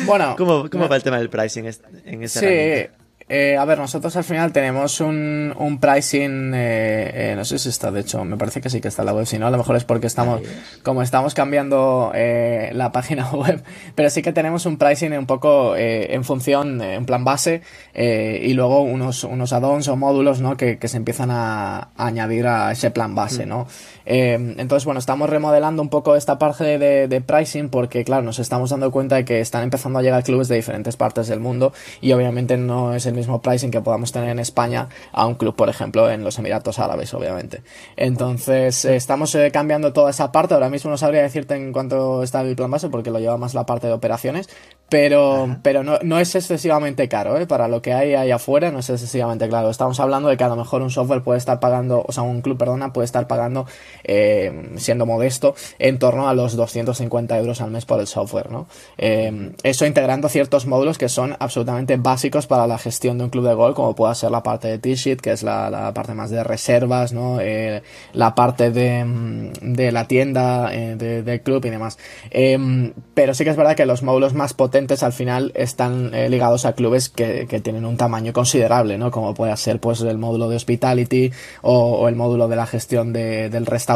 [0.06, 1.66] bueno, ¿cómo, cómo va el tema del pricing
[2.06, 3.01] en este Sí,
[3.34, 7.70] eh, a ver, nosotros al final tenemos un, un pricing, eh, eh, no sé si
[7.70, 9.52] está, de hecho, me parece que sí que está en la web, si no, a
[9.52, 10.42] lo mejor es porque estamos,
[10.84, 13.64] como estamos cambiando la página web,
[13.96, 17.62] pero sí que tenemos un pricing un poco en función, en plan base,
[17.94, 20.58] y luego unos, unos add-ons o módulos, ¿no?
[20.58, 23.66] Que, que se empiezan a, añadir a ese plan base, ¿no?
[24.06, 28.70] Entonces, bueno, estamos remodelando un poco esta parte de, de pricing porque, claro, nos estamos
[28.70, 32.12] dando cuenta de que están empezando a llegar clubes de diferentes partes del mundo y
[32.14, 35.70] obviamente no es el mismo pricing que podamos tener en España a un club, por
[35.70, 37.62] ejemplo, en los Emiratos Árabes, obviamente.
[37.96, 40.54] Entonces, eh, estamos eh, cambiando toda esa parte.
[40.54, 43.54] Ahora mismo no sabría decirte en cuánto está el plan base porque lo lleva más
[43.54, 44.50] la parte de operaciones,
[44.90, 47.48] pero, pero no, no, es excesivamente caro, ¿eh?
[47.48, 49.70] Para lo que hay ahí afuera no es excesivamente claro.
[49.70, 52.42] Estamos hablando de que a lo mejor un software puede estar pagando, o sea, un
[52.42, 53.66] club, perdona, puede estar pagando,
[54.04, 58.68] eh, siendo modesto, en torno a los 250 euros al mes por el software, ¿no?
[58.98, 63.54] eso integrando ciertos módulos que son absolutamente básicos para la gestión de un club de
[63.54, 67.14] golf, como pueda ser la parte de T-Sheet, que es la, parte más de reservas,
[67.14, 67.40] ¿no?
[67.40, 67.82] Eh,
[68.14, 71.98] la parte de, mm, de la tienda eh, del club y demás.
[72.30, 76.66] Em, pero sí que es verdad que los módulos más potentes al final están ligados
[76.66, 79.12] a clubes que, tienen un tamaño considerable, ¿no?
[79.12, 83.66] Como puede ser pues el módulo de hospitality o, el módulo de la gestión del
[83.66, 83.91] restaurante,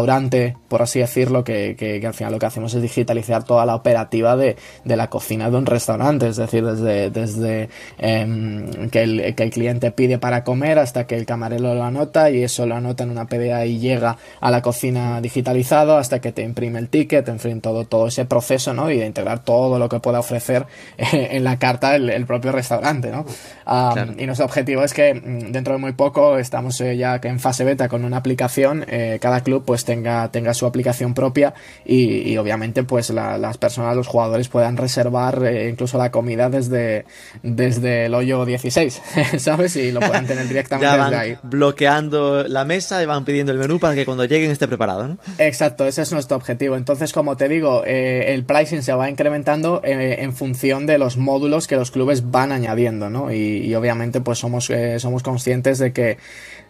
[0.67, 4.35] por así decirlo, que, que, al final lo que hacemos es digitalizar toda la operativa
[4.35, 9.05] de, de la cocina de un restaurante, es decir, desde, desde em, que
[9.35, 12.75] que el cliente pide para comer hasta que el camarero lo anota y eso lo
[12.75, 16.89] anota en una PDA y llega a la cocina digitalizado hasta que te imprime el
[16.89, 18.89] ticket, en fin, todo, todo ese proceso, ¿no?
[18.89, 20.65] Y de integrar todo lo que pueda ofrecer
[20.97, 23.25] en la carta el, propio restaurante, ¿no?
[24.17, 27.63] Y nuestro objetivo es que mm, dentro de muy poco estamos eh, ya en fase
[27.63, 31.53] beta con una aplicación, eh, cada club pues tenga, tenga su aplicación propia
[31.85, 37.05] y, obviamente pues las personas, los jugadores puedan reservar eh, incluso la comida desde,
[37.43, 39.01] desde el hoyo 16
[39.37, 39.75] ¿sabes?
[39.75, 41.37] Y lo pueden tener directamente desde ahí.
[41.43, 45.17] Bloqueando la mesa y van pidiendo el menú para que cuando lleguen esté preparado, ¿no?
[45.37, 46.75] Exacto, ese es nuestro objetivo.
[46.75, 51.17] Entonces, como te digo, eh, el pricing se va incrementando eh, en función de los
[51.17, 53.31] módulos que los clubes van añadiendo, ¿no?
[53.31, 56.17] Y, obviamente, pues somos, eh, somos conscientes de que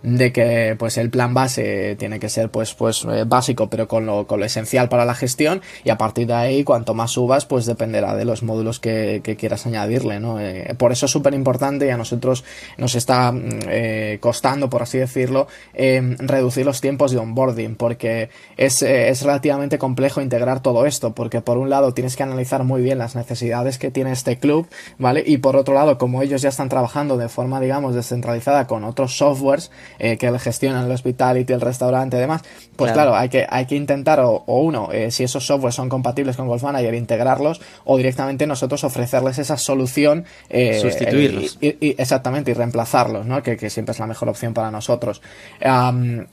[0.04, 4.05] de que pues el plan base tiene que ser pues pues eh, básico pero con
[4.05, 7.45] lo, con lo esencial para la gestión y a partir de ahí cuanto más subas
[7.45, 10.39] pues dependerá de los módulos que, quieras añadirle ¿no?
[10.39, 12.43] Eh, por eso es súper importante y a nosotros
[12.77, 18.81] nos está mm, eh, costando por así decirlo reducir los tiempos de onboarding porque es,
[18.81, 22.97] es relativamente complejo integrar todo esto porque por un lado tienes que analizar muy bien
[22.97, 26.69] las necesidades que tiene este club vale y por otro lado como ellos ya están
[26.69, 32.17] trabajando de forma digamos descentralizada con otros softwares eh, que gestionan el hospitality, el restaurante
[32.17, 32.41] y demás,
[32.75, 36.36] pues claro, hay, que, hay que intentar, o, uno, eh, si esos softwares son compatibles
[36.36, 40.25] con Golf Manager, integrarlos, o directamente nosotros ofrecerles esa solución.
[40.49, 41.58] Eh, Sustituirlos.
[41.62, 43.43] Y, exactamente, y reemplazarlos, ¿no?
[43.43, 45.21] Que, siempre es la mejor opción para nosotros.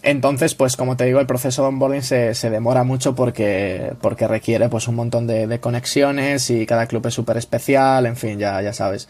[0.02, 4.28] entonces, pues como te digo, el proceso de onboarding se, se demora mucho porque, porque
[4.28, 8.38] requiere pues un montón de, de conexiones y cada club es súper especial, en fin,
[8.38, 9.08] ya, ya sabes.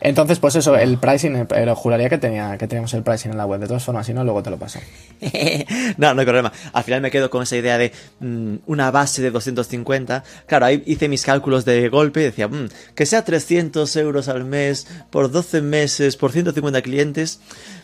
[0.00, 3.46] Entonces, pues eso, el pricing, pero juraría que tenía que teníamos el pricing en la
[3.46, 3.60] web.
[3.60, 4.78] De todas formas, si no, luego te lo paso.
[5.96, 6.52] no, no hay problema.
[6.72, 10.24] Al final me quedo con esa idea de mm, una base de 250.
[10.46, 14.44] Claro, ahí hice mis cálculos de golpe y decía, mm, que sea 300 euros al
[14.44, 17.40] mes por 12 meses, por 150 clientes,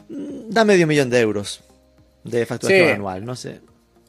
[0.09, 1.63] mm, da medio millón de euros
[2.25, 3.61] de facturación anual, no sé.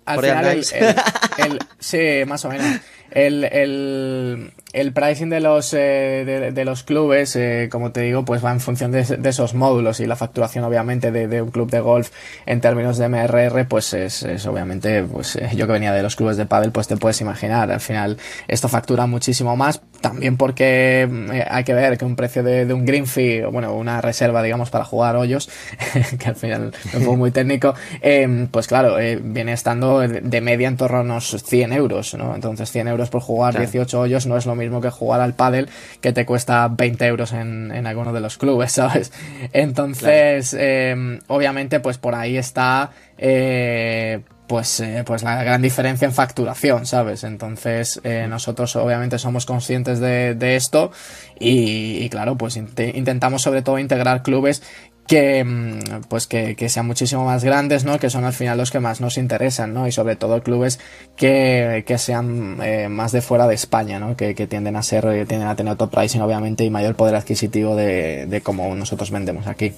[0.06, 0.64] Al final,
[1.80, 2.82] sí, más o menos.
[3.14, 8.44] El, el, el pricing de los, eh, de, los clubes, eh, como te digo, pues
[8.44, 12.10] va en función de, esos módulos y la facturación, obviamente, de, un club de golf
[12.48, 16.16] en términos de MRR, pues es, es obviamente, pues eh, yo que venía de los
[16.16, 21.08] clubes de pádel, pues te puedes imaginar, al final esto factura muchísimo más también porque
[21.32, 24.70] eh, hay que ver que un precio de, un green fee, bueno, una reserva, digamos,
[24.70, 25.50] para jugar hoyos,
[26.20, 30.68] que al final es un muy técnico, em, pues claro, eh, viene estando de media
[30.68, 32.36] en torno a unos 100 euros, ¿no?
[32.36, 35.70] Entonces 100 euros por jugar 18 hoyos no es lo mismo que jugar al pádel
[36.02, 39.14] que te cuesta 20 euros en, en alguno de los clubes, ¿sabes?
[39.54, 42.92] Entonces, em, obviamente, pues por ahí está...
[43.18, 44.20] Eh,
[44.54, 47.24] pues, eh, pues la gran diferencia en facturación, ¿sabes?
[47.24, 50.92] Entonces, eh, nosotros obviamente somos conscientes de, esto
[51.40, 54.62] y, claro, pues intentamos sobre todo integrar clubes
[55.08, 57.98] que mm, pues que, sean muchísimo más grandes, ¿no?
[57.98, 59.88] Que son al final los que más nos interesan, ¿no?
[59.88, 60.80] Y sobre todo clubes
[61.16, 64.16] que, sean eh, más de fuera de España, ¿no?
[64.16, 68.28] Que, tienden a ser, tienden a tener top pricing obviamente y mayor poder adquisitivo de,
[68.28, 69.74] de cómo nosotros vendemos aquí.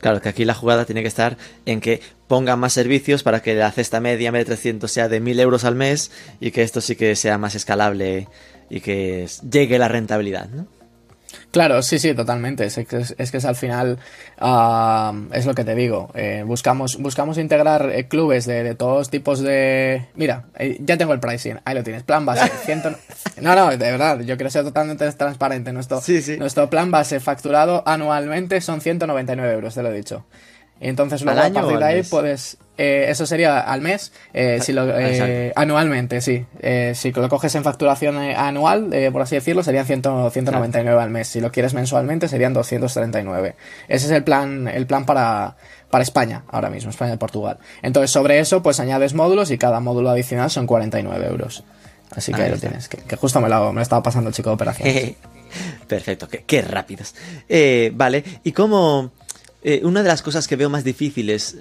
[0.00, 3.54] Claro, que aquí la jugada tiene que estar en que pongan más servicios para que
[3.54, 7.16] la cesta media M300 sea de 1000 euros al mes y que esto sí que
[7.16, 8.28] sea más escalable
[8.68, 10.66] y que llegue la rentabilidad, ¿no?
[11.56, 12.66] Claro, sí, sí, totalmente.
[12.66, 13.98] Es, que es, que es al final,
[14.38, 16.10] ah, es lo que te digo.
[16.12, 20.06] Eh, buscamos, buscamos integrar eh, clubes de, todos tipos de...
[20.16, 22.02] Mira, eh, ya tengo el pricing, ahí lo tienes.
[22.02, 22.52] Plan base,
[23.40, 25.72] No, no, de verdad, yo quiero ser totalmente transparente.
[25.72, 26.02] Nuestro,
[26.36, 30.26] nuestro plan base facturado anualmente son 199 euros, te lo he dicho.
[30.78, 32.58] Y entonces luego a partir de ahí puedes...
[32.78, 36.44] Eh, eso sería al mes, eh, si lo, eh, anualmente, sí.
[36.94, 41.28] si lo coges en facturación anual, por así decirlo, serían 100, 199 al mes.
[41.28, 43.54] Si lo quieres mensualmente, serían 239.
[43.88, 45.56] Ese es el plan, el plan para,
[45.90, 47.58] para España, ahora mismo, España y Portugal.
[47.82, 51.64] Entonces, sobre eso, pues añades módulos y cada módulo adicional son 49 euros.
[52.14, 54.54] Así que ahí, lo tienes, que, justo me lo, me estaba pasando el chico de
[54.54, 55.14] operaciones.
[55.88, 57.14] Perfecto, qué, qué rápidos.
[57.94, 59.12] vale, ¿y cómo
[59.68, 61.56] eh, una de las cosas que veo más difíciles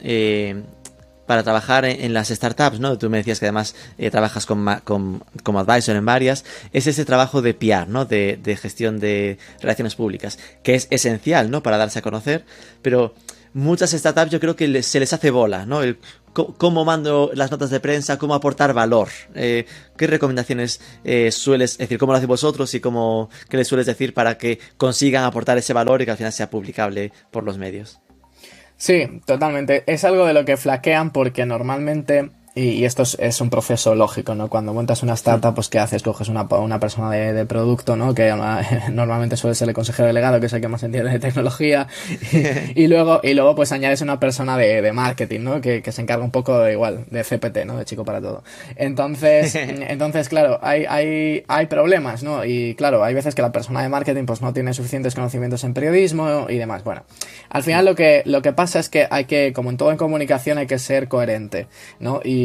[1.25, 2.97] para trabajar en, las startups, ¿no?
[2.97, 7.53] Tú me decías que además eh, trabajas como advisor en varias, es ese trabajo de
[7.53, 8.05] PR, ¿no?
[8.05, 11.61] De, de, gestión de relaciones públicas, que es esencial, ¿no?
[11.63, 12.45] Para darse a conocer,
[12.81, 13.13] pero
[13.53, 15.81] muchas startups yo creo que se les hace bola, ¿no?
[15.81, 15.97] El
[16.35, 19.07] cómo mando las notas de prensa, cómo aportar valor.
[19.33, 19.65] Eh,
[19.97, 21.97] ¿Qué recomendaciones eh, sueles decir?
[21.97, 25.73] ¿Cómo lo hacéis vosotros y cómo, qué les sueles decir para que consigan aportar ese
[25.73, 27.99] valor y que al final sea publicable por los medios?
[28.77, 29.83] Sí, totalmente.
[29.87, 34.47] Es algo de lo que flaquean porque normalmente y, esto es, un proceso lógico, ¿no?
[34.47, 36.01] Cuando montas una startup, pues ¿qué haces?
[36.03, 38.15] Coges una, una persona de, producto, ¿no?
[38.15, 38.33] Que
[38.93, 41.87] normalmente suele ser el consejero delegado, que es el que más entiende de tecnología.
[42.75, 45.59] Y, luego, y luego pues añades una persona de, marketing, ¿no?
[45.59, 47.77] Que, se encarga un poco de igual, de CPT, ¿no?
[47.77, 48.43] De chico para todo.
[48.77, 52.45] Entonces, entonces claro, hay, hay, hay problemas, ¿no?
[52.45, 55.73] Y claro, hay veces que la persona de marketing pues no tiene suficientes conocimientos en
[55.73, 56.85] periodismo y demás.
[56.85, 57.03] Bueno,
[57.49, 59.97] al final lo que, lo que pasa es que hay que, como en todo en
[59.97, 61.67] comunicación, hay que ser coherente,
[61.99, 62.21] ¿no?
[62.23, 62.44] Y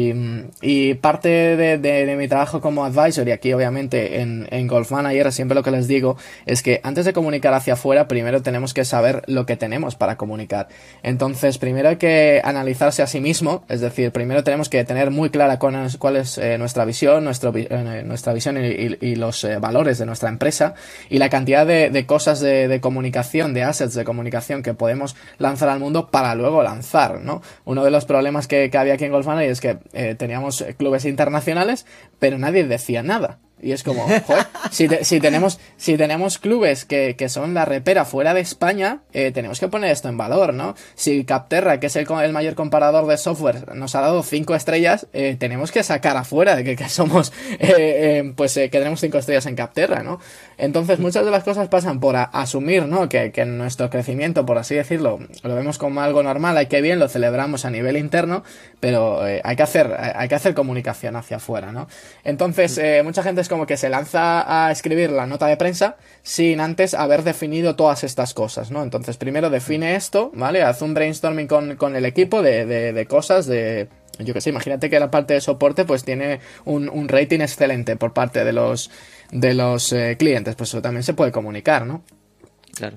[0.61, 5.55] y, parte de, mi trabajo como advisor, y aquí obviamente en, en Golf Manager siempre
[5.55, 9.23] lo que les digo es que antes de comunicar hacia afuera, primero tenemos que saber
[9.27, 10.67] lo que tenemos para comunicar.
[11.03, 15.29] Entonces, primero hay que analizarse a sí mismo, es decir, primero tenemos que tener muy
[15.29, 20.05] clara cuál es, eh, nuestra visión, nuestro, eh, nuestra visión y, los eh, valores de
[20.05, 20.73] nuestra empresa
[21.09, 25.79] y la cantidad de, cosas de, comunicación, de assets de comunicación que podemos lanzar al
[25.79, 27.41] mundo para luego lanzar, ¿no?
[27.65, 30.63] Uno de los problemas que, que había aquí en Golf Manager es que eh, teníamos
[30.77, 31.85] clubes internacionales,
[32.19, 33.39] pero nadie decía nada.
[33.61, 38.05] Y es como, joder, si, si, tenemos, si tenemos clubes que, que, son la repera
[38.05, 40.75] fuera de España, eh, tenemos que poner esto en valor, ¿no?
[40.95, 45.07] Si Capterra, que es el, el mayor comparador de software, nos ha dado cinco estrellas,
[45.13, 49.45] eh, tenemos que sacar afuera de que, que somos, eh, pues que tenemos cinco estrellas
[49.45, 50.19] en Capterra, ¿no?
[50.57, 53.09] Entonces muchas de las cosas pasan por asumir, ¿no?
[53.09, 56.99] Que, que nuestro crecimiento, por así decirlo, lo vemos como algo normal, hay que bien,
[56.99, 58.43] lo celebramos a nivel interno,
[58.79, 61.87] pero hay que hacer, hay que hacer comunicación hacia afuera, ¿no?
[62.23, 66.61] Entonces, mucha gente es como que se lanza a escribir la nota de prensa sin
[66.61, 68.81] antes haber definido todas estas cosas, ¿no?
[68.81, 70.63] Entonces, primero define esto, ¿vale?
[70.63, 75.01] Haz un brainstorming con, el equipo de, de, cosas, de, yo que sé, imagínate que
[75.01, 78.89] la parte de soporte pues tiene un, rating excelente por parte de los,
[79.31, 82.03] de los eh, clientes, pues eso también se puede comunicar, ¿no?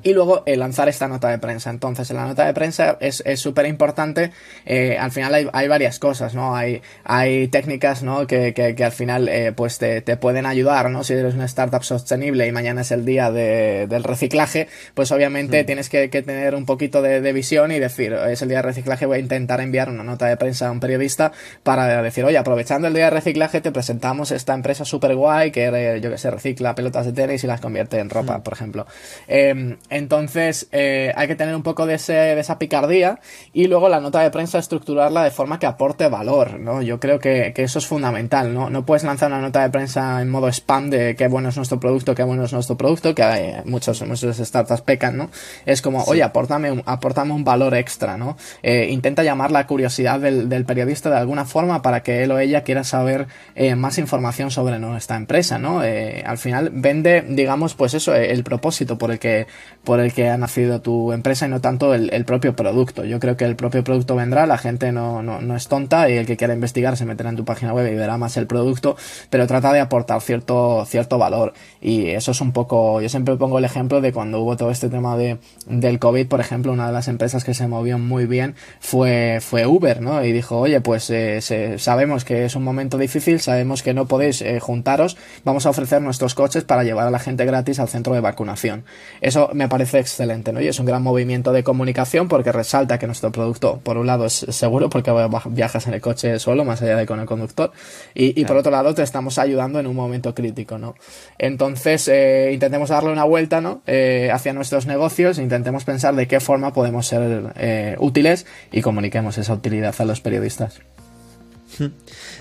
[0.02, 1.70] Y luego eh, lanzar esta nota de prensa.
[1.70, 4.30] Entonces, en la nota de prensa es súper importante.
[4.64, 6.56] Eh, al final hay, hay, varias cosas, ¿no?
[6.56, 8.26] Hay, hay técnicas, ¿no?
[8.26, 11.04] Que, que, que al final, eh, pues te, te, pueden ayudar, ¿no?
[11.04, 15.62] Si eres una startup sostenible y mañana es el día de, del reciclaje, pues obviamente
[15.62, 15.66] mm.
[15.66, 18.62] tienes que, que, tener un poquito de, de, visión y decir, es el día de
[18.62, 21.32] reciclaje, voy a intentar enviar una nota de prensa a un periodista
[21.62, 26.00] para decir, oye, aprovechando el día de reciclaje, te presentamos esta empresa súper guay que,
[26.02, 28.42] yo que sé, recicla pelotas de tenis y las convierte en ropa, mm.
[28.42, 28.86] por ejemplo.
[29.28, 33.20] Eh, entonces eh, hay que tener un poco de, ese, de esa picardía
[33.52, 36.82] y luego la nota de prensa estructurarla de forma que aporte valor, ¿no?
[36.82, 38.70] Yo creo que, que, eso es fundamental, ¿no?
[38.70, 41.80] No puedes lanzar una nota de prensa en modo spam de qué bueno es nuestro
[41.80, 45.30] producto, qué bueno es nuestro producto, que hay muchos, muchos startups pecan, ¿no?
[45.66, 48.36] Es como, oye, aportame un, aportame un valor extra, ¿no?
[48.62, 52.38] Eh, intenta llamar la curiosidad del, del, periodista de alguna forma para que él o
[52.38, 55.82] ella quiera saber eh, más información sobre nuestra empresa, ¿no?
[55.82, 59.46] Eh, al final vende, digamos, pues eso, el propósito por el que,
[59.84, 63.04] por el que ha nacido tu empresa y no tanto el, propio producto.
[63.04, 66.14] Yo creo que el propio producto vendrá, la gente no, no, no, es tonta y
[66.14, 68.96] el que quiera investigar se meterá en tu página web y verá más el producto,
[69.28, 71.52] pero trata de aportar cierto, cierto valor.
[71.82, 74.88] Y eso es un poco, yo siempre pongo el ejemplo de cuando hubo todo este
[74.88, 78.54] tema de, del COVID, por ejemplo, una de las empresas que se movió muy bien
[78.80, 80.24] fue, fue Uber, ¿no?
[80.24, 84.06] Y dijo, oye, pues eh, se, sabemos que es un momento difícil, sabemos que no
[84.06, 87.88] podéis eh, juntaros, vamos a ofrecer nuestros coches para llevar a la gente gratis al
[87.88, 88.84] centro de vacunación.
[89.20, 90.60] Eso me parece excelente, ¿no?
[90.60, 94.26] Y es un gran movimiento de comunicación porque resalta que nuestro producto, por un lado,
[94.26, 95.12] es seguro porque
[95.50, 97.72] viajas en el coche solo, más allá de con el conductor,
[98.14, 100.94] y, y por otro lado, te estamos ayudando en un momento crítico, ¿no?
[101.38, 103.82] Entonces, eh, intentemos darle una vuelta, ¿no?
[103.86, 109.38] Eh, hacia nuestros negocios, intentemos pensar de qué forma podemos ser eh, útiles y comuniquemos
[109.38, 110.80] esa utilidad a los periodistas.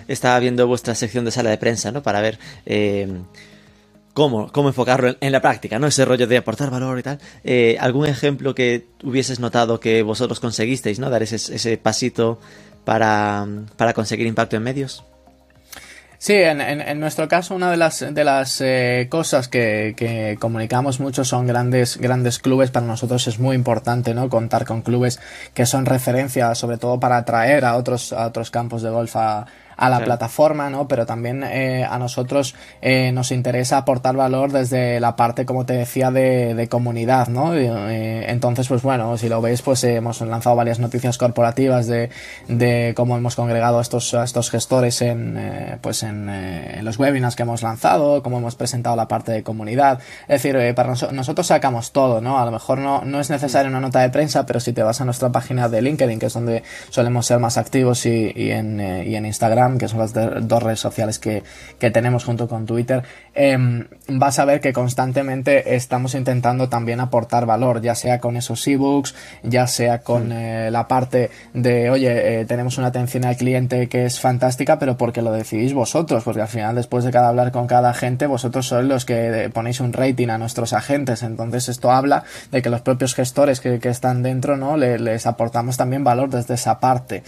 [0.08, 2.04] Estaba viendo vuestra sección de sala de prensa, ¿no?
[2.04, 2.38] Para ver
[4.14, 5.88] cómo, cómo enfocarlo en, la práctica, ¿no?
[5.88, 7.20] Ese rollo de aportar valor y tal.
[7.44, 11.10] Eh, ¿Algún ejemplo que hubieses notado que vosotros conseguisteis, ¿no?
[11.10, 12.40] Dar ese, ese pasito
[12.86, 13.46] para,
[13.78, 15.04] para conseguir impacto en medios.
[16.24, 21.02] Sí, en, en, nuestro caso una de las, de las eh, cosas que, que, comunicamos
[21.02, 22.72] mucho son grandes, grandes clubes.
[22.72, 24.30] Para nosotros es muy importante ¿no?
[24.30, 25.20] contar con clubes
[25.54, 29.46] que son referencia, sobre todo para atraer a otros, a otros campos de golf a,
[29.78, 30.88] a la plataforma, ¿no?
[30.88, 35.74] Pero también eh, a nosotros eh, nos interesa aportar valor desde la parte, como te
[35.74, 37.54] decía, de, de comunidad, ¿no?
[37.56, 42.10] Eh, entonces, pues bueno, si lo veis, pues hemos lanzado varias noticias corporativas de,
[42.48, 46.86] de cómo hemos congregado a estos, a estos gestores en, eh, pues en, eh, en,
[46.86, 50.00] los webinars que hemos lanzado, cómo hemos presentado la parte de comunidad.
[50.28, 52.40] Es decir, para nos nosotros sacamos todo, ¿no?
[52.40, 55.02] A lo mejor no, no es necesario una nota de prensa, pero si te vas
[55.02, 58.80] a nuestra página de LinkedIn, que es donde solemos ser más activos y, y en,
[58.80, 61.44] y en Instagram, que son las dos redes sociales que,
[61.80, 63.04] que tenemos junto con Twitter,
[63.36, 63.58] eh,
[64.08, 69.16] vas a ver que constantemente estamos intentando también aportar valor, ya sea con esos ebooks,
[69.44, 74.06] ya sea con eh, la parte de, oye, eh, tenemos una atención al cliente que
[74.06, 77.68] es fantástica, pero porque lo decidís vosotros, porque al final después de cada hablar con
[77.68, 82.24] cada agente, vosotros sois los que ponéis un rating a nuestros agentes, entonces esto habla
[82.52, 84.78] de que los propios gestores que, que están dentro, ¿no?
[84.78, 87.24] Le, les aportamos también valor desde esa parte.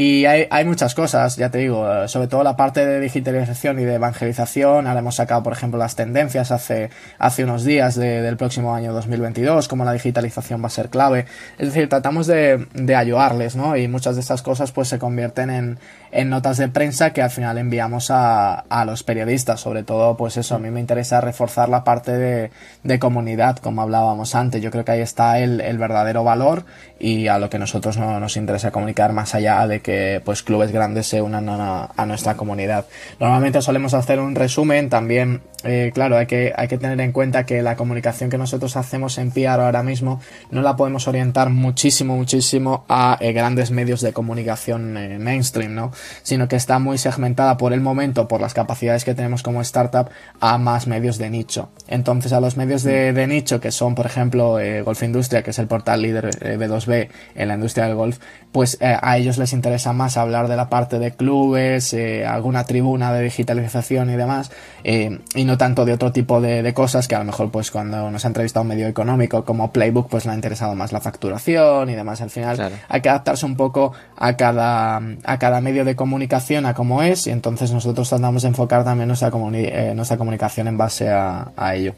[0.00, 3.84] Y hay, hay muchas cosas, ya te digo, sobre todo la parte de digitalización y
[3.84, 4.86] de evangelización.
[4.86, 8.92] Ahora hemos sacado, por ejemplo, las tendencias hace, hace unos días de, del próximo año
[8.92, 11.26] 2022, como la digitalización va a ser clave.
[11.58, 13.76] Es decir, tratamos de, de ayudarles, ¿no?
[13.76, 15.78] Y muchas de estas cosas pues se convierten en,
[16.10, 19.60] en notas de prensa que al final enviamos a, a los periodistas.
[19.60, 22.50] Sobre todo, pues eso, a mí me interesa reforzar la parte de,
[22.82, 24.62] de comunidad, como hablábamos antes.
[24.62, 26.64] Yo creo que ahí está el, el verdadero valor
[26.98, 30.72] y a lo que nosotros no nos interesa comunicar más allá de que pues clubes
[30.72, 32.86] grandes se unan a, nuestra comunidad.
[33.20, 37.44] Normalmente solemos hacer un resumen, también, eh, claro, hay que, hay que tener en cuenta
[37.44, 42.16] que la comunicación que nosotros hacemos en PR ahora mismo no la podemos orientar muchísimo,
[42.16, 45.92] muchísimo a eh, grandes medios de comunicación eh, mainstream, ¿no?
[46.22, 50.10] Sino que está muy segmentada por el momento, por las capacidades que tenemos como startup,
[50.40, 51.70] a más medios de nicho.
[51.88, 55.50] Entonces, a los medios de, de nicho, que son, por ejemplo, eh, Golf Industria, que
[55.50, 58.18] es el portal líder B2B en la industria del golf,
[58.52, 63.12] pues a ellos les interesa más hablar de la parte de clubes, eh, alguna tribuna
[63.12, 64.50] de digitalización y demás,
[64.84, 67.70] eh, y no tanto de otro tipo de, de, cosas que a lo mejor pues
[67.70, 71.00] cuando nos ha entrevistado un medio económico como Playbook pues le ha interesado más la
[71.00, 72.20] facturación y demás.
[72.20, 72.76] Al final claro.
[72.88, 77.26] hay que adaptarse un poco a cada, a cada medio de comunicación, a cómo es,
[77.26, 81.94] y entonces nosotros tratamos de enfocar también nuestra, eh, comunicación en base a, ello.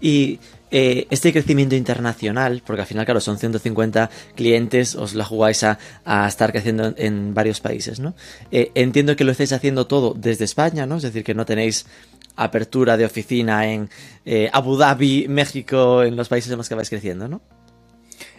[0.00, 5.62] Y eh, este crecimiento internacional, porque al final, claro, son 150 clientes, os la jugáis
[5.64, 8.14] a, a estar creciendo en, varios países, ¿no?
[8.50, 10.96] Eh, entiendo que lo estáis haciendo todo desde España, ¿no?
[10.96, 11.86] Es decir, que no tenéis
[12.36, 13.90] apertura de oficina en
[14.52, 17.40] Abu Dhabi, México, en los países en los que vais creciendo, ¿no?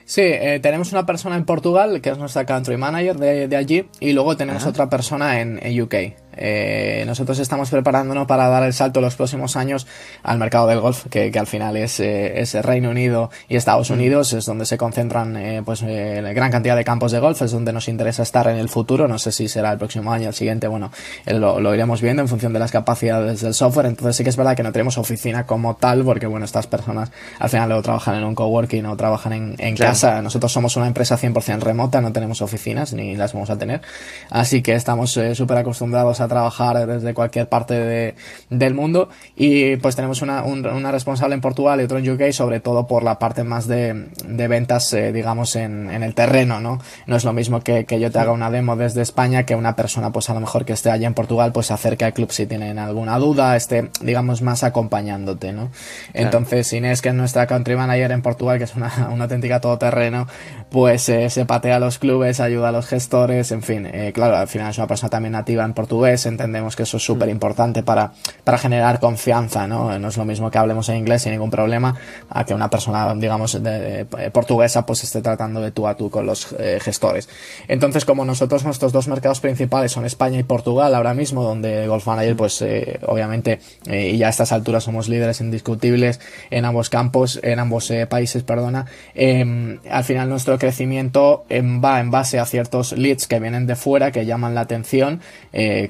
[0.09, 3.85] Sí, eh, tenemos una persona en Portugal, que es nuestra country manager de, de allí,
[3.99, 4.71] y luego tenemos Ajá.
[4.71, 5.93] otra persona en, en UK.
[6.41, 9.85] Eh, nosotros estamos preparándonos para dar el salto los próximos años
[10.23, 13.89] al mercado del golf, que, al final es, eh, es Reino Unido y Estados.
[13.89, 17.73] Unidos, es donde se concentran eh, pues gran cantidad de campos de golf, es donde
[17.73, 20.67] nos interesa estar en el futuro, no sé si será el próximo año, el siguiente,
[20.67, 20.91] bueno,
[21.25, 24.37] lo, lo iremos viendo en función de las capacidades del software, entonces sí que es
[24.37, 28.15] verdad que no tenemos oficina como tal, porque bueno, estas personas al final luego trabajan
[28.15, 32.11] en un coworking o trabajan en, en casa, nosotros somos una empresa 100% remota, no
[32.13, 33.81] tenemos oficinas ni las vamos a tener,
[34.29, 38.15] así que estamos súper acostumbrados a trabajar desde cualquier parte de,
[38.49, 42.59] del mundo y pues tenemos una, una responsable en Portugal y otro en UK, sobre
[42.59, 46.79] todo por la parte más de, de ventas, eh, digamos, en, en, el terreno, ¿no?
[47.07, 49.75] No es lo mismo que, que, yo te haga una demo desde España que una
[49.75, 52.31] persona, pues a lo mejor que esté allá en Portugal, pues se acerque al club
[52.31, 55.69] si tienen alguna duda, esté, digamos, más acompañándote, ¿no?
[56.13, 60.27] Entonces, Inés, que es nuestra country manager en Portugal, que es una, una auténtica todoterreno,
[60.69, 64.37] pues eh, se patea a los clubes, ayuda a los gestores, en fin, eh, claro,
[64.37, 67.83] al final es una persona también nativa en portugués, entendemos que eso es súper importante
[67.83, 69.97] para, para generar confianza, ¿no?
[69.99, 71.95] No es lo mismo que hablemos en inglés sin ningún problema
[72.29, 76.25] a que una persona, digamos, de, portuguesa pues esté tratando de tú a tú con
[76.25, 77.29] los eh, gestores.
[77.67, 82.07] Entonces, como nosotros nuestros dos mercados principales son España y Portugal ahora mismo, donde Golf
[82.07, 87.39] Manager pues eh, obviamente y ya a estas alturas somos líderes indiscutibles en ambos campos,
[87.43, 88.85] en ambos países, perdona,
[89.15, 93.75] em, al final nuestro crecimiento em, va en base a ciertos leads que vienen de
[93.75, 95.21] fuera, que llaman la atención,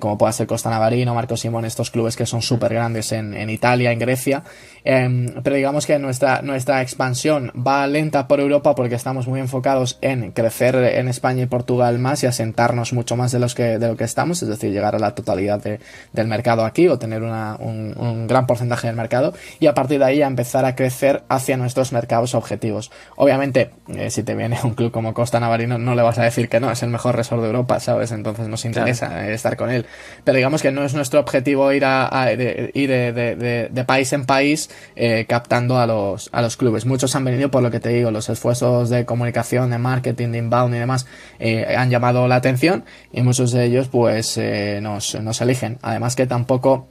[0.10, 3.52] como puede ser Costa Navarino, Marco Simón, estos clubes que son súper grandes en, en,
[3.52, 4.42] Italia, en Grecia.
[4.84, 10.00] Em, pero digamos que nuestra, nuestra expansión va lenta por Europa porque estamos muy enfocados
[10.02, 13.88] en crecer en España y Portugal más y asentarnos mucho más de, los que, de
[13.88, 15.80] lo que estamos, es decir, llegar a la totalidad de,
[16.12, 20.00] del mercado aquí o tener una, un, un, gran porcentaje del mercado y a partir
[20.00, 22.90] de ahí a empezar a crecer hacia nuestros mercados objetivos.
[23.16, 26.50] Obviamente, eh, si te viene un club como Costa Navarino, no le vas a decir
[26.50, 28.12] que no, es el mejor resort de Europa, ¿sabes?
[28.12, 29.86] Entonces nos interesa estar con él.
[30.24, 32.32] Pero digamos que no es nuestro objetivo ir, a,
[32.74, 36.86] ir de, país en país eh, captando a los, a los clubes.
[36.86, 40.38] Muchos han venido por lo que te digo, los esfuerzos de comunicación, de marketing, de
[40.40, 41.06] inbound y demás
[41.40, 45.80] eh, han llamado la atención y muchos de ellos pues eh, nos, nos eligen.
[45.82, 46.88] Además que tampoco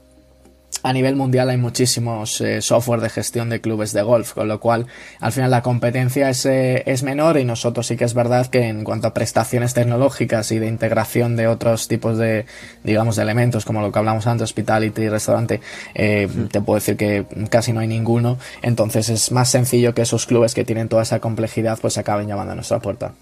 [0.83, 4.59] a nivel mundial hay muchísimos eh, software de gestión de clubes de golf, con lo
[4.59, 4.87] cual
[5.19, 8.67] al final la competencia es, eh, es, menor y nosotros sí que es verdad que
[8.67, 12.45] en cuanto a prestaciones tecnológicas y de integración de otros tipos de,
[12.83, 15.61] digamos, de elementos, como lo que hablamos antes, hospitality, restaurante,
[15.95, 20.25] eh, te puedo decir que casi no hay ninguno, entonces es más sencillo que esos
[20.25, 23.13] clubes que tienen toda esa complejidad pues acaben llamando a nuestra puerta.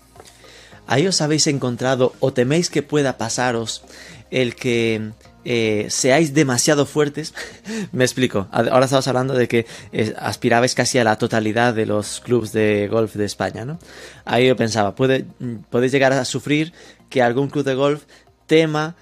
[0.87, 3.83] ¿Ahí os habéis encontrado o teméis que pueda pasaros
[4.31, 5.11] el que
[5.45, 7.33] eh, seáis demasiado fuertes.
[7.91, 8.47] Me explico.
[8.51, 12.87] Ahora estamos hablando de que eh, aspirabais casi a la totalidad de los clubes de
[12.87, 13.79] golf de España, ¿no?
[14.25, 15.25] Ahí yo pensaba, puede,
[15.69, 16.73] podéis llegar a sufrir
[17.09, 18.03] que algún club de golf
[18.45, 18.95] tema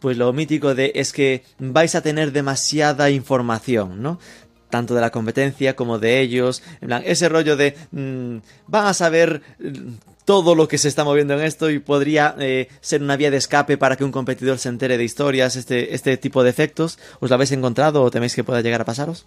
[0.00, 4.18] pues lo mítico de es que vais a tener demasiada información, ¿no?
[4.70, 8.94] tanto de la competencia como de ellos, en plan, ese rollo de mm, van a
[8.94, 9.42] saber
[10.26, 13.36] todo lo que se está moviendo en esto y podría eh, ser una vía de
[13.38, 16.98] escape para que un competidor se entere de historias, este, este tipo de efectos.
[17.20, 19.24] ¿Os lo habéis encontrado o teméis que pueda llegar a pasaros?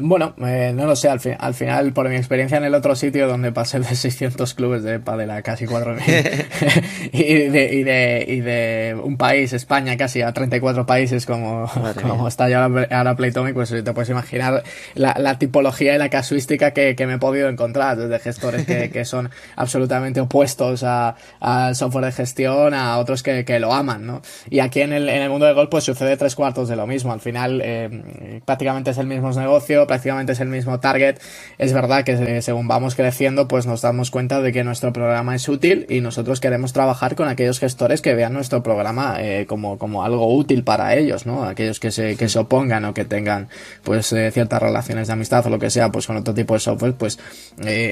[0.00, 3.28] Bueno, eh, no lo sé, al, al, final, por mi experiencia en el otro sitio
[3.28, 8.40] donde pasé de 600 clubes de pádel a casi 4.000 y, de, y, de, y
[8.40, 11.70] de un país, España, casi a 34 países como,
[12.02, 14.62] como está ya ahora Playtomic, pues te puedes imaginar
[14.94, 18.90] la, la, tipología y la casuística que, que, me he podido encontrar, desde gestores que,
[18.90, 24.22] que son absolutamente opuestos al software de gestión, a otros que, que, lo aman, ¿no?
[24.50, 26.86] Y aquí en el, en el mundo del golf pues sucede tres cuartos de lo
[26.86, 31.18] mismo, al final eh, prácticamente es el mismo negocio, prácticamente es el mismo target.
[31.58, 35.34] Es verdad que eh, según vamos creciendo, pues nos damos cuenta de que nuestro programa
[35.34, 39.78] es útil y nosotros queremos trabajar con aquellos gestores que vean nuestro programa eh, como,
[39.78, 41.44] como algo útil para ellos, ¿no?
[41.44, 43.48] Aquellos que se, que se opongan o que tengan
[43.82, 46.60] pues eh, ciertas relaciones de amistad o lo que sea, pues con otro tipo de
[46.60, 47.18] software, pues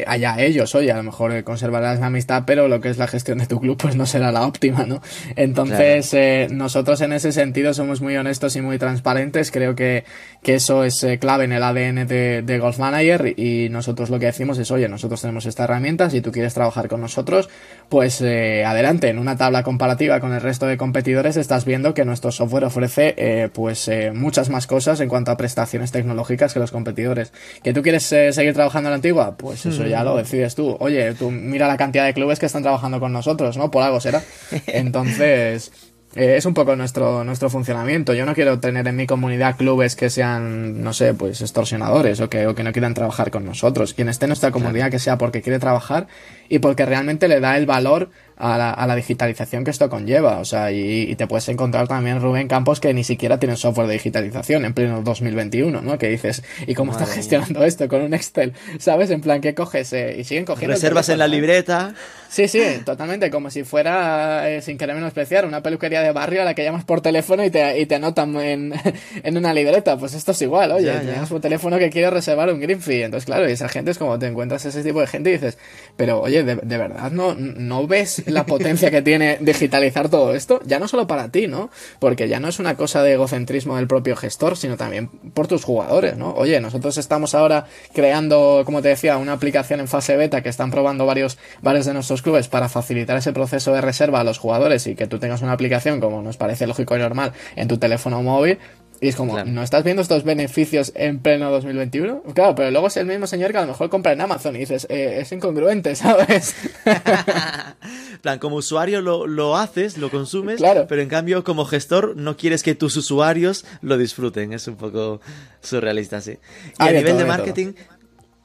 [0.07, 3.39] allá ellos, oye, a lo mejor conservarás la amistad, pero lo que es la gestión
[3.39, 5.03] de tu club, pues no será la óptima, ¿no?
[5.37, 6.15] Entonces,
[6.51, 9.51] nosotros en ese sentido somos muy honestos y muy transparentes.
[9.51, 10.05] Creo que,
[10.43, 14.59] que eso es clave en el ADN de, Golf Manager y nosotros lo que decimos
[14.59, 17.49] es, oye, nosotros tenemos esta herramienta, si tú quieres trabajar con nosotros,
[17.89, 22.05] pues eh, adelante, en una tabla comparativa con el resto de competidores estás viendo que
[22.05, 26.61] nuestro software ofrece eh, pues eh, muchas más cosas en cuanto a prestaciones tecnológicas que
[26.61, 27.33] los competidores.
[27.63, 29.37] ¿Que tú quieres seguir trabajando en la antigua?
[29.37, 30.77] Pues eso ya lo decides tú.
[30.79, 33.71] Oye, tú mira la cantidad de clubes que están trabajando con nosotros, ¿no?
[33.71, 34.23] Por algo será.
[34.67, 35.92] Entonces...
[36.15, 38.13] Eh, es un poco nuestro, nuestro funcionamiento.
[38.13, 42.29] Yo no quiero tener en mi comunidad clubes que sean, no sé, pues extorsionadores o
[42.29, 43.95] que, o que no quieran trabajar con nosotros.
[43.95, 46.09] Quien esté en nuestra comunidad que sea porque quiere trabajar
[46.49, 48.11] y porque realmente le da el valor
[48.43, 50.41] a la, a la digitalización que esto conlleva.
[50.41, 53.87] O sea, y, y, te puedes encontrar también Rubén Campos que ni siquiera tienen software
[53.87, 55.97] de digitalización en pleno 2021, ¿no?
[55.97, 58.53] Que dices, ¿y cómo estás gestionando esto con un Excel?
[58.81, 59.11] ¿Sabes?
[59.11, 59.93] En plan, ¿qué coges?
[59.93, 60.75] Eh, y siguen cogiendo.
[60.75, 61.95] Reservas en la libreta.
[62.29, 66.45] Sí, sí, totalmente, como si fuera, eh, sin querer menospreciar, una peluquería de barrio a
[66.47, 68.73] la que llamas por teléfono y te, y te anotan en,
[69.23, 69.99] en una libreta.
[69.99, 73.03] Pues esto es igual, oye, ya, llamas por teléfono que quieres reservar un green fee.
[73.03, 75.59] Entonces, claro, y esa gente es como te encuentras ese tipo de gente y dices,
[75.97, 80.61] pero oye, de, de verdad, ¿no, ¿no ves la potencia que tiene digitalizar todo esto?
[80.65, 81.71] Ya no solo para ti, ¿no?
[81.99, 85.65] Porque ya no es una cosa de egocentrismo del propio gestor, sino también por tus
[85.65, 86.35] jugadores, ¿no?
[86.35, 90.71] Oye, nosotros estamos ahora creando, como te decía, una aplicación en fase beta que están
[90.71, 94.87] probando varios, varios de nuestros clubes para facilitar ese proceso de reserva a los jugadores
[94.87, 98.23] y que tú tengas una aplicación como nos parece lógico y normal en tu teléfono
[98.23, 98.59] móvil.
[99.03, 99.51] Y es como, claro.
[99.51, 102.23] ¿no estás viendo estos beneficios en pleno 2021?
[102.35, 104.61] Claro, pero luego es el mismo señor que a lo mejor compra en Amazon y
[104.61, 106.55] dices, eh, es incongruente, ¿sabes?
[108.23, 110.87] plan, como usuario lo, lo, haces, lo consumes, claro.
[110.89, 114.53] pero en cambio como gestor no quieres que tus usuarios lo disfruten.
[114.53, 115.21] Es un poco
[115.61, 116.39] surrealista, sí.
[116.79, 117.73] Y a nivel todo, de marketing,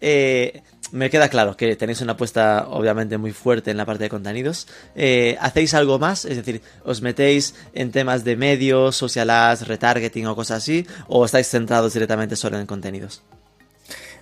[0.02, 4.10] eh, me queda claro que tenéis una apuesta obviamente muy fuerte en la parte de
[4.10, 4.68] contenidos.
[4.96, 6.26] Eh, ¿Hacéis algo más?
[6.26, 10.86] Es decir, ¿os metéis en temas de medios, social ads, retargeting o cosas así?
[11.08, 13.24] ¿O estáis centrados directamente solo en contenidos?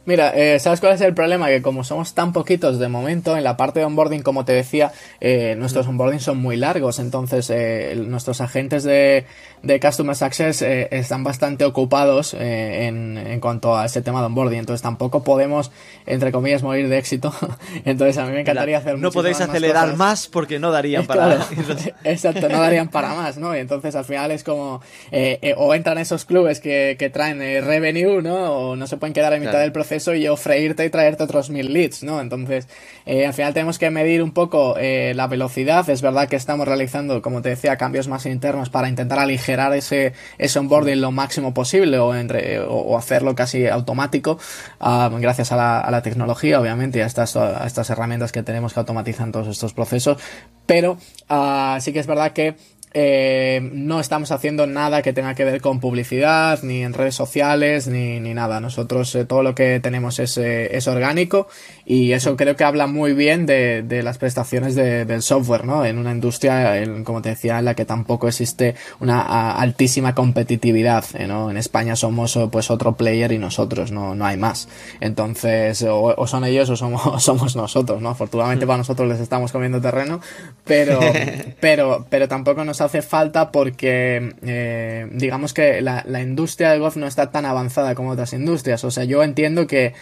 [0.06, 1.47] Mira, eh, ¿sabes cuál es el problema?
[1.47, 4.91] Que como somos tan poquitos de momento, en la parte de onboarding, como te decía,
[5.20, 9.26] eh, nuestros onboarding son muy largos, entonces eh, nuestros agentes de,
[9.64, 14.28] de Customer Success eh, están bastante ocupados eh, en, en, cuanto a ese tema de
[14.28, 15.72] onboarding, entonces tampoco podemos,
[16.06, 17.34] entre comillas, morir de éxito.
[17.86, 21.38] entonces a mí me encantaría hacer No podéis acelerar más, más, porque no darían para
[21.38, 21.45] claro,
[22.03, 23.56] Exacto, no darían para más, ¿no?
[23.56, 24.82] Y entonces al final es como,
[25.12, 28.51] eh, o entran esos clubes que, que traen revenue, ¿no?
[28.51, 29.64] O no se pueden quedar en mitad claro.
[29.64, 32.22] del proceso y yo freírte y traerte otros mil leads, ¿no?
[32.22, 32.68] Entonces,
[33.06, 35.89] eh, al final tenemos que medir un poco eh, la velocidad.
[35.89, 40.14] Es verdad que estamos realizando, como te decía, cambios más internos para intentar aligerar ese,
[40.38, 44.38] ese onboarding lo máximo posible o, hacerlo casi automático,
[44.80, 47.36] uh, gracias a la, tecnología, obviamente, y a estas,
[47.66, 50.18] estas herramientas que tenemos que automatizan todos estos procesos.
[50.66, 50.98] Pero
[51.30, 52.56] uh, sí que es verdad que
[52.98, 57.88] eh, no estamos haciendo nada que tenga que ver con publicidad, ni en redes sociales,
[57.88, 58.62] ni, ni nada.
[58.62, 61.50] Nosotros eh, todo lo que tenemos es, eh, es, orgánico
[61.86, 65.84] y eso creo que habla muy bien de, de las prestaciones de, del software, ¿no?
[65.84, 70.16] En una industria, en, como te decía, en la que tampoco existe una a, altísima
[70.16, 71.52] competitividad, ¿no?
[71.52, 74.70] En España somos pues otro player y nosotros, no, no hay más.
[75.02, 78.08] Entonces, o, o son ellos o somos, somos nosotros, ¿no?
[78.08, 80.22] Afortunadamente para nosotros les estamos comiendo terreno,
[80.64, 81.02] pero,
[81.60, 86.95] pero, pero tampoco nos hace falta porque eh, digamos que la, la, industria del golf
[86.95, 88.83] no está tan avanzada como otras industrias.
[88.83, 89.93] O sea, yo entiendo que,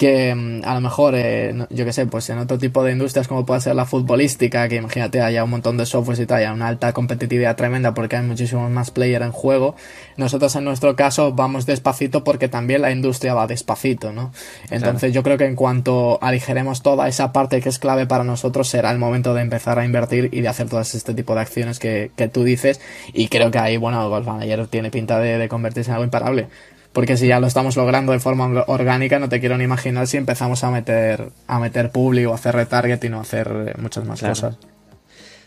[0.00, 3.28] que mm, a lo mejor, eh, yo que sé, pues en otro tipo de industrias
[3.28, 6.54] como puede ser la futbolística, que imagínate haya un montón de softwares y tal, haya
[6.54, 9.76] una alta competitividad tremenda porque hay muchísimos más players en juego.
[10.16, 14.32] Nosotros en nuestro caso vamos despacito porque también la industria va despacito, ¿no?
[14.70, 15.12] Entonces claro.
[15.12, 18.92] yo creo que en cuanto aligeremos toda esa parte que es clave para nosotros será
[18.92, 22.10] el momento de empezar a invertir y de hacer todo este tipo de acciones que,
[22.16, 22.80] que tú dices
[23.12, 26.48] y creo que ahí, bueno, Golf Manager tiene pinta de, de convertirse en algo imparable
[26.92, 30.16] porque si ya lo estamos logrando de forma orgánica, no te quiero ni imaginar si
[30.16, 34.34] empezamos a meter a meter público, a hacer retargeting o hacer muchas más claro.
[34.34, 34.58] cosas.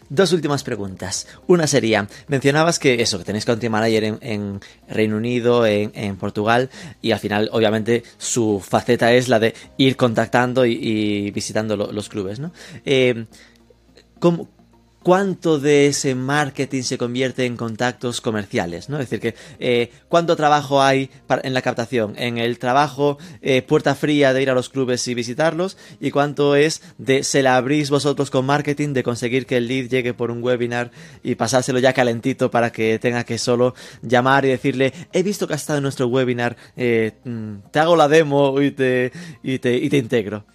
[0.10, 1.28] Dos últimas preguntas.
[1.48, 6.18] Una sería, mencionabas que eso, que tenéis country manager en, en Reino Unido, en, en,
[6.18, 6.70] Portugal,
[7.02, 11.92] y al final, obviamente, su faceta es la de ir contactando y, y visitando lo,
[11.92, 12.52] los clubes, ¿no?
[12.86, 13.26] Eh,
[14.20, 14.50] ¿cómo,
[15.04, 18.98] cuánto de ese marketing se convierte en contactos comerciales, ¿no?
[18.98, 21.10] Es decir, que eh, cuánto trabajo hay
[21.44, 25.14] en la captación, en el trabajo eh, puerta fría de ir a los clubes y
[25.14, 29.68] visitarlos, y cuánto es de se la abrís vosotros con marketing, de conseguir que el
[29.68, 30.92] lead llegue por un webinar
[31.22, 35.54] y pasárselo ya calentito para que tenga que solo llamar y decirle, he visto que
[35.54, 37.12] has estado en nuestro webinar, eh,
[37.72, 39.12] te hago la demo y te,
[39.44, 40.46] y te, y te integro.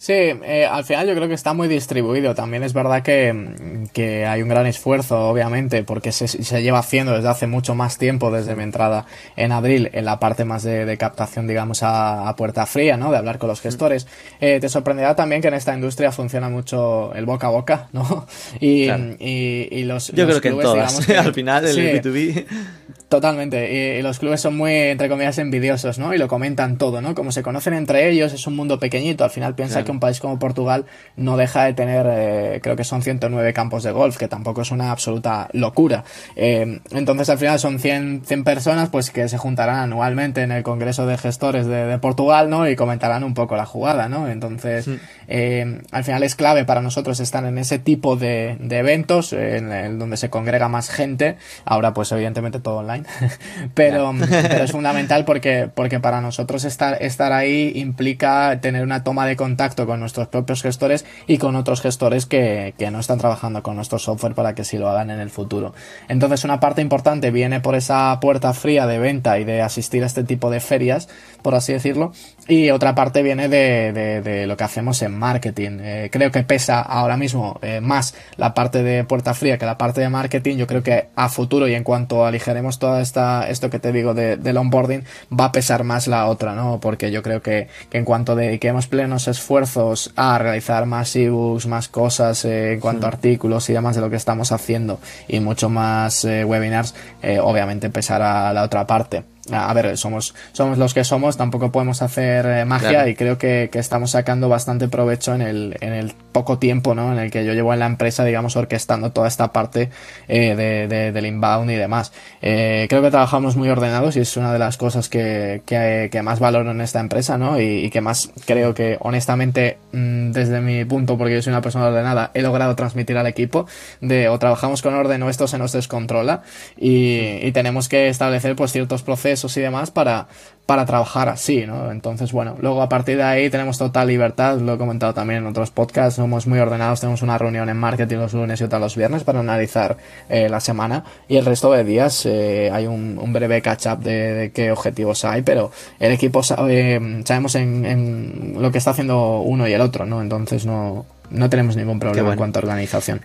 [0.00, 2.34] Sí, eh, al final yo creo que está muy distribuido.
[2.34, 7.12] También es verdad que, que hay un gran esfuerzo, obviamente, porque se, se, lleva haciendo
[7.12, 9.04] desde hace mucho más tiempo, desde mi entrada
[9.36, 13.10] en abril, en la parte más de, de captación, digamos, a, a, puerta fría, ¿no?
[13.10, 14.06] De hablar con los gestores.
[14.40, 18.26] Eh, te sorprenderá también que en esta industria funciona mucho el boca a boca, ¿no?
[18.58, 19.04] Y, claro.
[19.18, 20.12] y, y, los.
[20.12, 21.06] Yo los creo que en todas.
[21.06, 22.46] Que, al final, el sí, B2B.
[23.10, 26.14] Totalmente, y, los clubes son muy, entre comillas, envidiosos, ¿no?
[26.14, 27.16] Y lo comentan todo, ¿no?
[27.16, 29.24] Como se conocen entre ellos, es un mundo pequeñito.
[29.24, 30.84] Al final piensa que un país como Portugal
[31.16, 34.70] no deja de tener, eh, creo que son 109 campos de golf, que tampoco es
[34.70, 36.04] una absoluta locura.
[36.36, 40.62] Eh, entonces, al final son 100, 100 personas, pues que se juntarán anualmente en el
[40.62, 42.68] Congreso de Gestores de, Portugal, ¿no?
[42.68, 44.28] Y comentarán un poco la jugada, ¿no?
[44.28, 44.88] Entonces,
[45.26, 49.98] eh, al final es clave para nosotros estar en ese tipo de, eventos, en, en
[49.98, 51.38] donde se congrega más gente.
[51.64, 52.99] Ahora, pues evidentemente todo online
[53.74, 59.26] pero, pero, es fundamental porque, porque para nosotros estar, estar ahí implica tener una toma
[59.26, 63.62] de contacto con nuestros propios gestores y con otros gestores que, que no están trabajando
[63.62, 65.74] con nuestro software para que sí lo hagan en el futuro.
[66.08, 70.06] Entonces una parte importante viene por esa puerta fría de venta y de asistir a
[70.06, 71.08] este tipo de ferias,
[71.42, 72.12] por así decirlo,
[72.50, 75.78] y otra parte viene de, de, de lo que hacemos en marketing.
[75.80, 79.78] Eh, creo que pesa ahora mismo eh, más la parte de puerta fría que la
[79.78, 80.56] parte de marketing.
[80.56, 84.14] Yo creo que a futuro y en cuanto aligeremos toda esta, esto que te digo
[84.14, 86.80] de, del onboarding, va a pesar más la otra, ¿no?
[86.80, 91.86] Porque yo creo que, que en cuanto dediquemos plenos esfuerzos a realizar más ebooks, más
[91.86, 94.98] cosas eh, en cuanto a artículos y demás de lo que estamos haciendo
[95.28, 96.96] y mucho más webinars,
[97.42, 102.44] obviamente pesará la otra parte a ver, somos, somos los que somos, tampoco podemos hacer
[102.46, 106.58] eh, magia y creo que, que, estamos sacando bastante provecho en el, en el poco
[106.58, 107.10] tiempo ¿no?
[107.12, 109.88] en el que yo llevo en la empresa, digamos, orquestando toda esta parte
[110.28, 112.12] eh, de, de, del inbound y demás.
[112.42, 116.22] Eh, creo que trabajamos muy ordenados y es una de las cosas que, que, que
[116.22, 117.58] más valoro en esta empresa ¿no?
[117.58, 121.62] y, y que más creo que, honestamente, mmm, desde mi punto, porque yo soy una
[121.62, 123.66] persona ordenada, he logrado transmitir al equipo
[124.02, 126.42] de o trabajamos con orden o esto se nos descontrola
[126.76, 130.26] y, y tenemos que establecer pues ciertos procesos y demás para,
[130.66, 131.90] para trabajar así, ¿no?
[131.90, 135.46] Entonces, bueno, luego a partir de ahí tenemos total libertad, lo he comentado también en
[135.46, 138.96] otros podcasts, somos muy ordenados, tenemos una reunión en marketing los lunes y otra los
[138.96, 139.96] viernes para analizar
[140.28, 144.34] eh, la semana y el resto de días eh, hay un, un, breve catch-up de,
[144.34, 149.40] de, qué objetivos hay, pero el equipo sabe, sabemos en, en, lo que está haciendo
[149.40, 150.22] uno y el otro, ¿no?
[150.22, 152.32] Entonces no, no tenemos ningún problema bueno.
[152.32, 153.22] en cuanto a organización.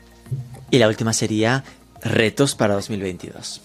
[0.72, 1.64] Y la última sería
[2.01, 3.62] retos para 2022.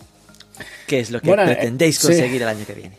[0.91, 2.43] ¿Qué es lo que bueno, pretendéis conseguir sí.
[2.43, 2.97] el año que viene?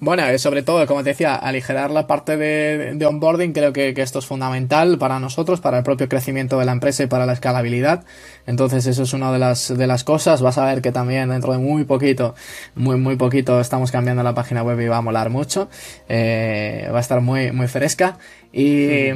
[0.00, 4.00] Bueno, sobre todo, como te decía, aligerar la parte de, de onboarding, creo que, que,
[4.00, 7.34] esto es fundamental para nosotros, para el propio crecimiento de la empresa y para la
[7.34, 8.04] escalabilidad.
[8.46, 10.40] Entonces, eso es una de las, de las cosas.
[10.40, 12.34] Vas a ver que también dentro de muy poquito,
[12.74, 15.68] muy, muy poquito, estamos cambiando la página web y va a molar mucho.
[16.08, 18.18] Eh, va a estar muy, muy fresca.
[18.52, 19.12] Y, sí.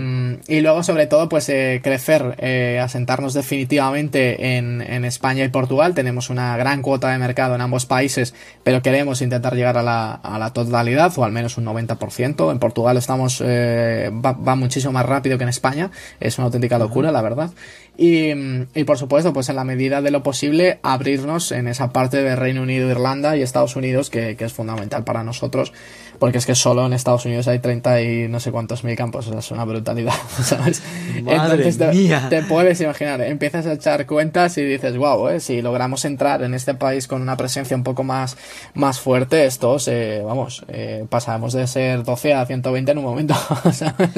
[0.49, 5.95] y luego, sobre todo, pues eh, crecer, eh, asentarnos definitivamente en, en, España y Portugal.
[5.95, 10.13] Tenemos una gran cuota de mercado en ambos países, pero queremos intentar llegar a la,
[10.13, 12.51] a la totalidad o al menos un 90%.
[12.51, 15.91] En Portugal estamos, eh, va, va, muchísimo más rápido que en España.
[16.21, 17.51] Es una auténtica locura, la verdad.
[17.97, 18.31] Y,
[18.75, 22.35] y, por supuesto, pues en la medida de lo posible, abrirnos en esa parte de
[22.35, 25.73] Reino Unido, Irlanda y Estados Unidos, que, que es fundamental para nosotros,
[26.21, 29.27] porque es que solo en Estados Unidos hay 30 y no sé cuántos mil campos,
[29.27, 30.13] o sea, es una brutalidad,
[30.45, 30.83] ¿sabes?
[31.23, 32.27] Madre Entonces te, mía.
[32.29, 35.41] te, puedes imaginar, empiezas a echar cuentas y dices, wow, ¿eh?
[35.41, 38.37] si logramos entrar en este país con una presencia un poco más,
[38.75, 43.35] más fuerte, estos, eh, vamos, eh, pasamos de ser 12 a 120 en un momento,
[43.73, 44.11] ¿sabes?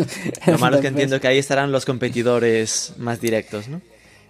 [0.45, 3.81] Lo malo es que entiendo que ahí estarán los competidores más directos, ¿no?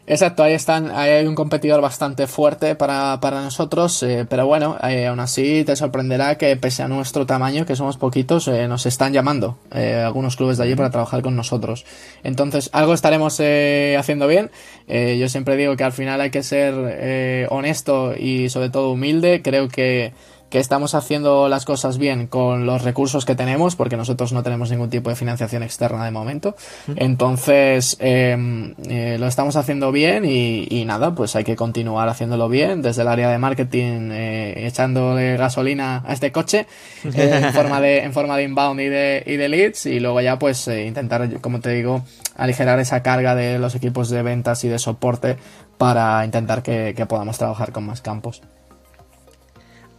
[0.04, 4.76] Exacto, ahí están, ahí hay un competidor bastante fuerte para, para nosotros, eh, pero bueno,
[4.82, 8.84] eh, aún así te sorprenderá que pese a nuestro tamaño, que somos poquitos, eh, nos
[8.84, 11.84] están llamando eh, algunos clubes de allí para trabajar con nosotros.
[12.24, 14.50] Entonces, algo estaremos eh, haciendo bien.
[14.88, 19.40] yo siempre digo que al final hay que ser honesto y sobre todo humilde.
[19.42, 20.12] Creo que
[20.52, 24.70] que estamos haciendo las cosas bien con los recursos que tenemos, porque nosotros no tenemos
[24.70, 26.54] ningún tipo de financiación externa de momento.
[26.94, 32.50] Entonces, eh, eh, lo estamos haciendo bien y, y, nada, pues hay que continuar haciéndolo
[32.50, 36.66] bien desde el área de marketing, eh, echándole gasolina a este coche
[37.02, 40.38] en, forma de, en forma de inbound y de, y de leads y luego ya
[40.38, 42.04] pues intentar, como te digo,
[42.36, 45.38] aligerar esa carga de los equipos de ventas y de soporte
[45.78, 48.42] para intentar que, que podamos trabajar con más campos.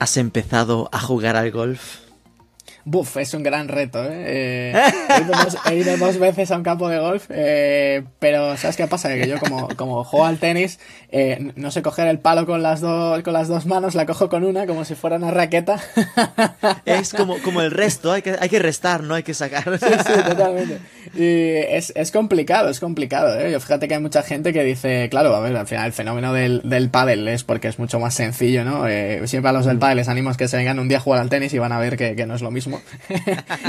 [0.04, 1.99] ¿Has empezado a jugar al golf?
[2.86, 4.74] Buf, es un gran reto, ¿eh?
[4.74, 4.74] eh
[5.10, 8.76] he, ido dos, he, ido dos, veces a un campo de golf, eh, pero ¿sabes
[8.76, 9.08] qué pasa?
[9.08, 10.80] Que yo como, como juego al tenis,
[11.10, 14.28] eh, no sé coger el palo con las, dos con las dos manos, la cojo
[14.28, 15.80] con una como si fuera una raqueta.
[16.86, 19.64] Es como, como el resto, hay que, hay que restar, no hay que sacar.
[19.80, 20.80] Sí, sí, totalmente.
[21.16, 23.52] Y es, es complicado, es complicado, ¿eh?
[23.52, 26.34] Yo fíjate que hay mucha gente que dice, claro, a ver, al final el fenómeno
[26.34, 28.88] del, del pádel es porque es mucho más sencillo, ¿no?
[28.88, 31.02] Eh, siempre a los del pádel les animo a que se vengan un día a
[31.02, 32.82] jugar al tenis y van a ver que, que no es lo mismo mismo.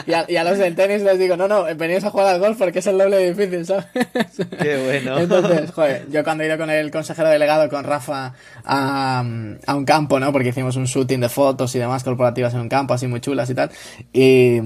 [0.29, 2.79] y, a, los del tenis les digo, no, no, venís a jugar al golf porque
[2.79, 3.87] es el doble difícil, ¿sabes?
[4.63, 5.19] Qué bueno.
[5.25, 8.35] Entonces, joder, yo cuando he ido con el consejero delegado, con Rafa,
[8.65, 9.25] a,
[9.67, 10.33] a un campo, ¿no?
[10.33, 13.49] Porque hicimos un shooting de fotos y demás corporativas en un campo, así muy chulas
[13.51, 13.71] y tal.
[14.13, 14.57] Y,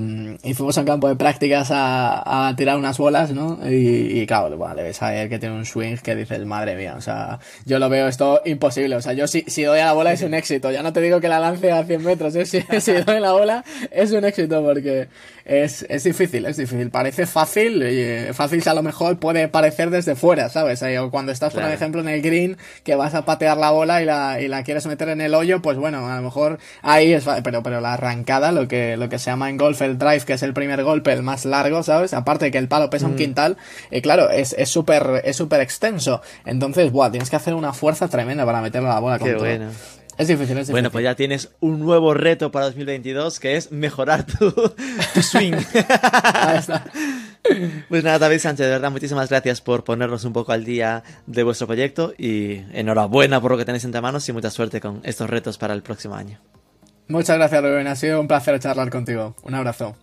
[0.42, 3.58] y fuimos a un campo de prácticas a, a tirar unas bolas, ¿no?
[3.68, 6.76] Y, y claro, bueno, le ves a él que tiene un swing que dices, madre
[6.76, 8.96] mía, o sea, yo lo veo esto imposible.
[8.96, 10.70] O sea, yo si, si doy a la bola es un éxito.
[10.70, 12.46] Ya no te digo que la lance a 100 metros, ¿eh?
[12.46, 15.08] si, si doy la bola es un éxito porque
[15.44, 16.90] es, es difícil, es difícil.
[16.90, 20.82] Parece fácil, y eh, fácil a lo mejor puede parecer desde fuera, ¿sabes?
[20.82, 24.02] Eh, o cuando estás, por ejemplo, en el green, que vas a patear la bola
[24.02, 27.12] y la, y la quieres meter en el hoyo, pues bueno, a lo mejor ahí
[27.12, 30.20] es pero, pero la arrancada, lo que, lo que se llama en golf el drive,
[30.20, 32.14] que es el primer golpe, el más largo, ¿sabes?
[32.14, 33.16] Aparte de que el palo pesa un mm.
[33.16, 33.56] quintal,
[33.90, 36.20] y claro, es súper es súper extenso.
[36.44, 39.70] Entonces, buah, tienes que hacer una fuerza tremenda para meterle la bola Qué con bueno.
[40.18, 40.72] Es difícil, es difícil.
[40.72, 44.52] Bueno, pues ya tienes un nuevo reto para 2022 que es mejorar tu,
[45.22, 45.54] swing.
[46.32, 46.84] Ahí está.
[47.88, 51.44] Pues nada, David Sánchez, de verdad, muchísimas gracias por ponernos un poco al día de
[51.44, 55.30] vuestro proyecto y enhorabuena por lo que tenéis entre manos y mucha suerte con estos
[55.30, 56.40] retos para el próximo año.
[57.06, 57.86] Muchas gracias, Rubén.
[57.86, 59.36] Ha sido un placer charlar contigo.
[59.44, 59.96] Un abrazo.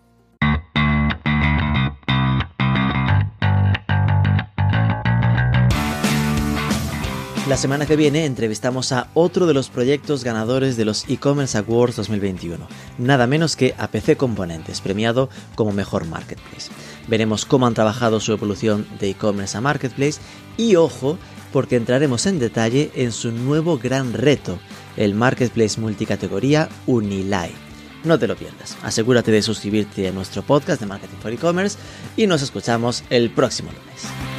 [7.47, 11.95] La semana que viene entrevistamos a otro de los proyectos ganadores de los e-commerce Awards
[11.97, 12.67] 2021,
[12.97, 16.71] nada menos que APC Componentes, premiado como mejor marketplace.
[17.07, 20.19] Veremos cómo han trabajado su evolución de e-commerce a marketplace
[20.57, 21.19] y ojo,
[21.53, 24.57] porque entraremos en detalle en su nuevo gran reto,
[24.97, 27.51] el marketplace multicategoría Unilay.
[28.03, 31.77] No te lo pierdas, asegúrate de suscribirte a nuestro podcast de Marketing for E-Commerce
[32.17, 34.34] y nos escuchamos el próximo lunes.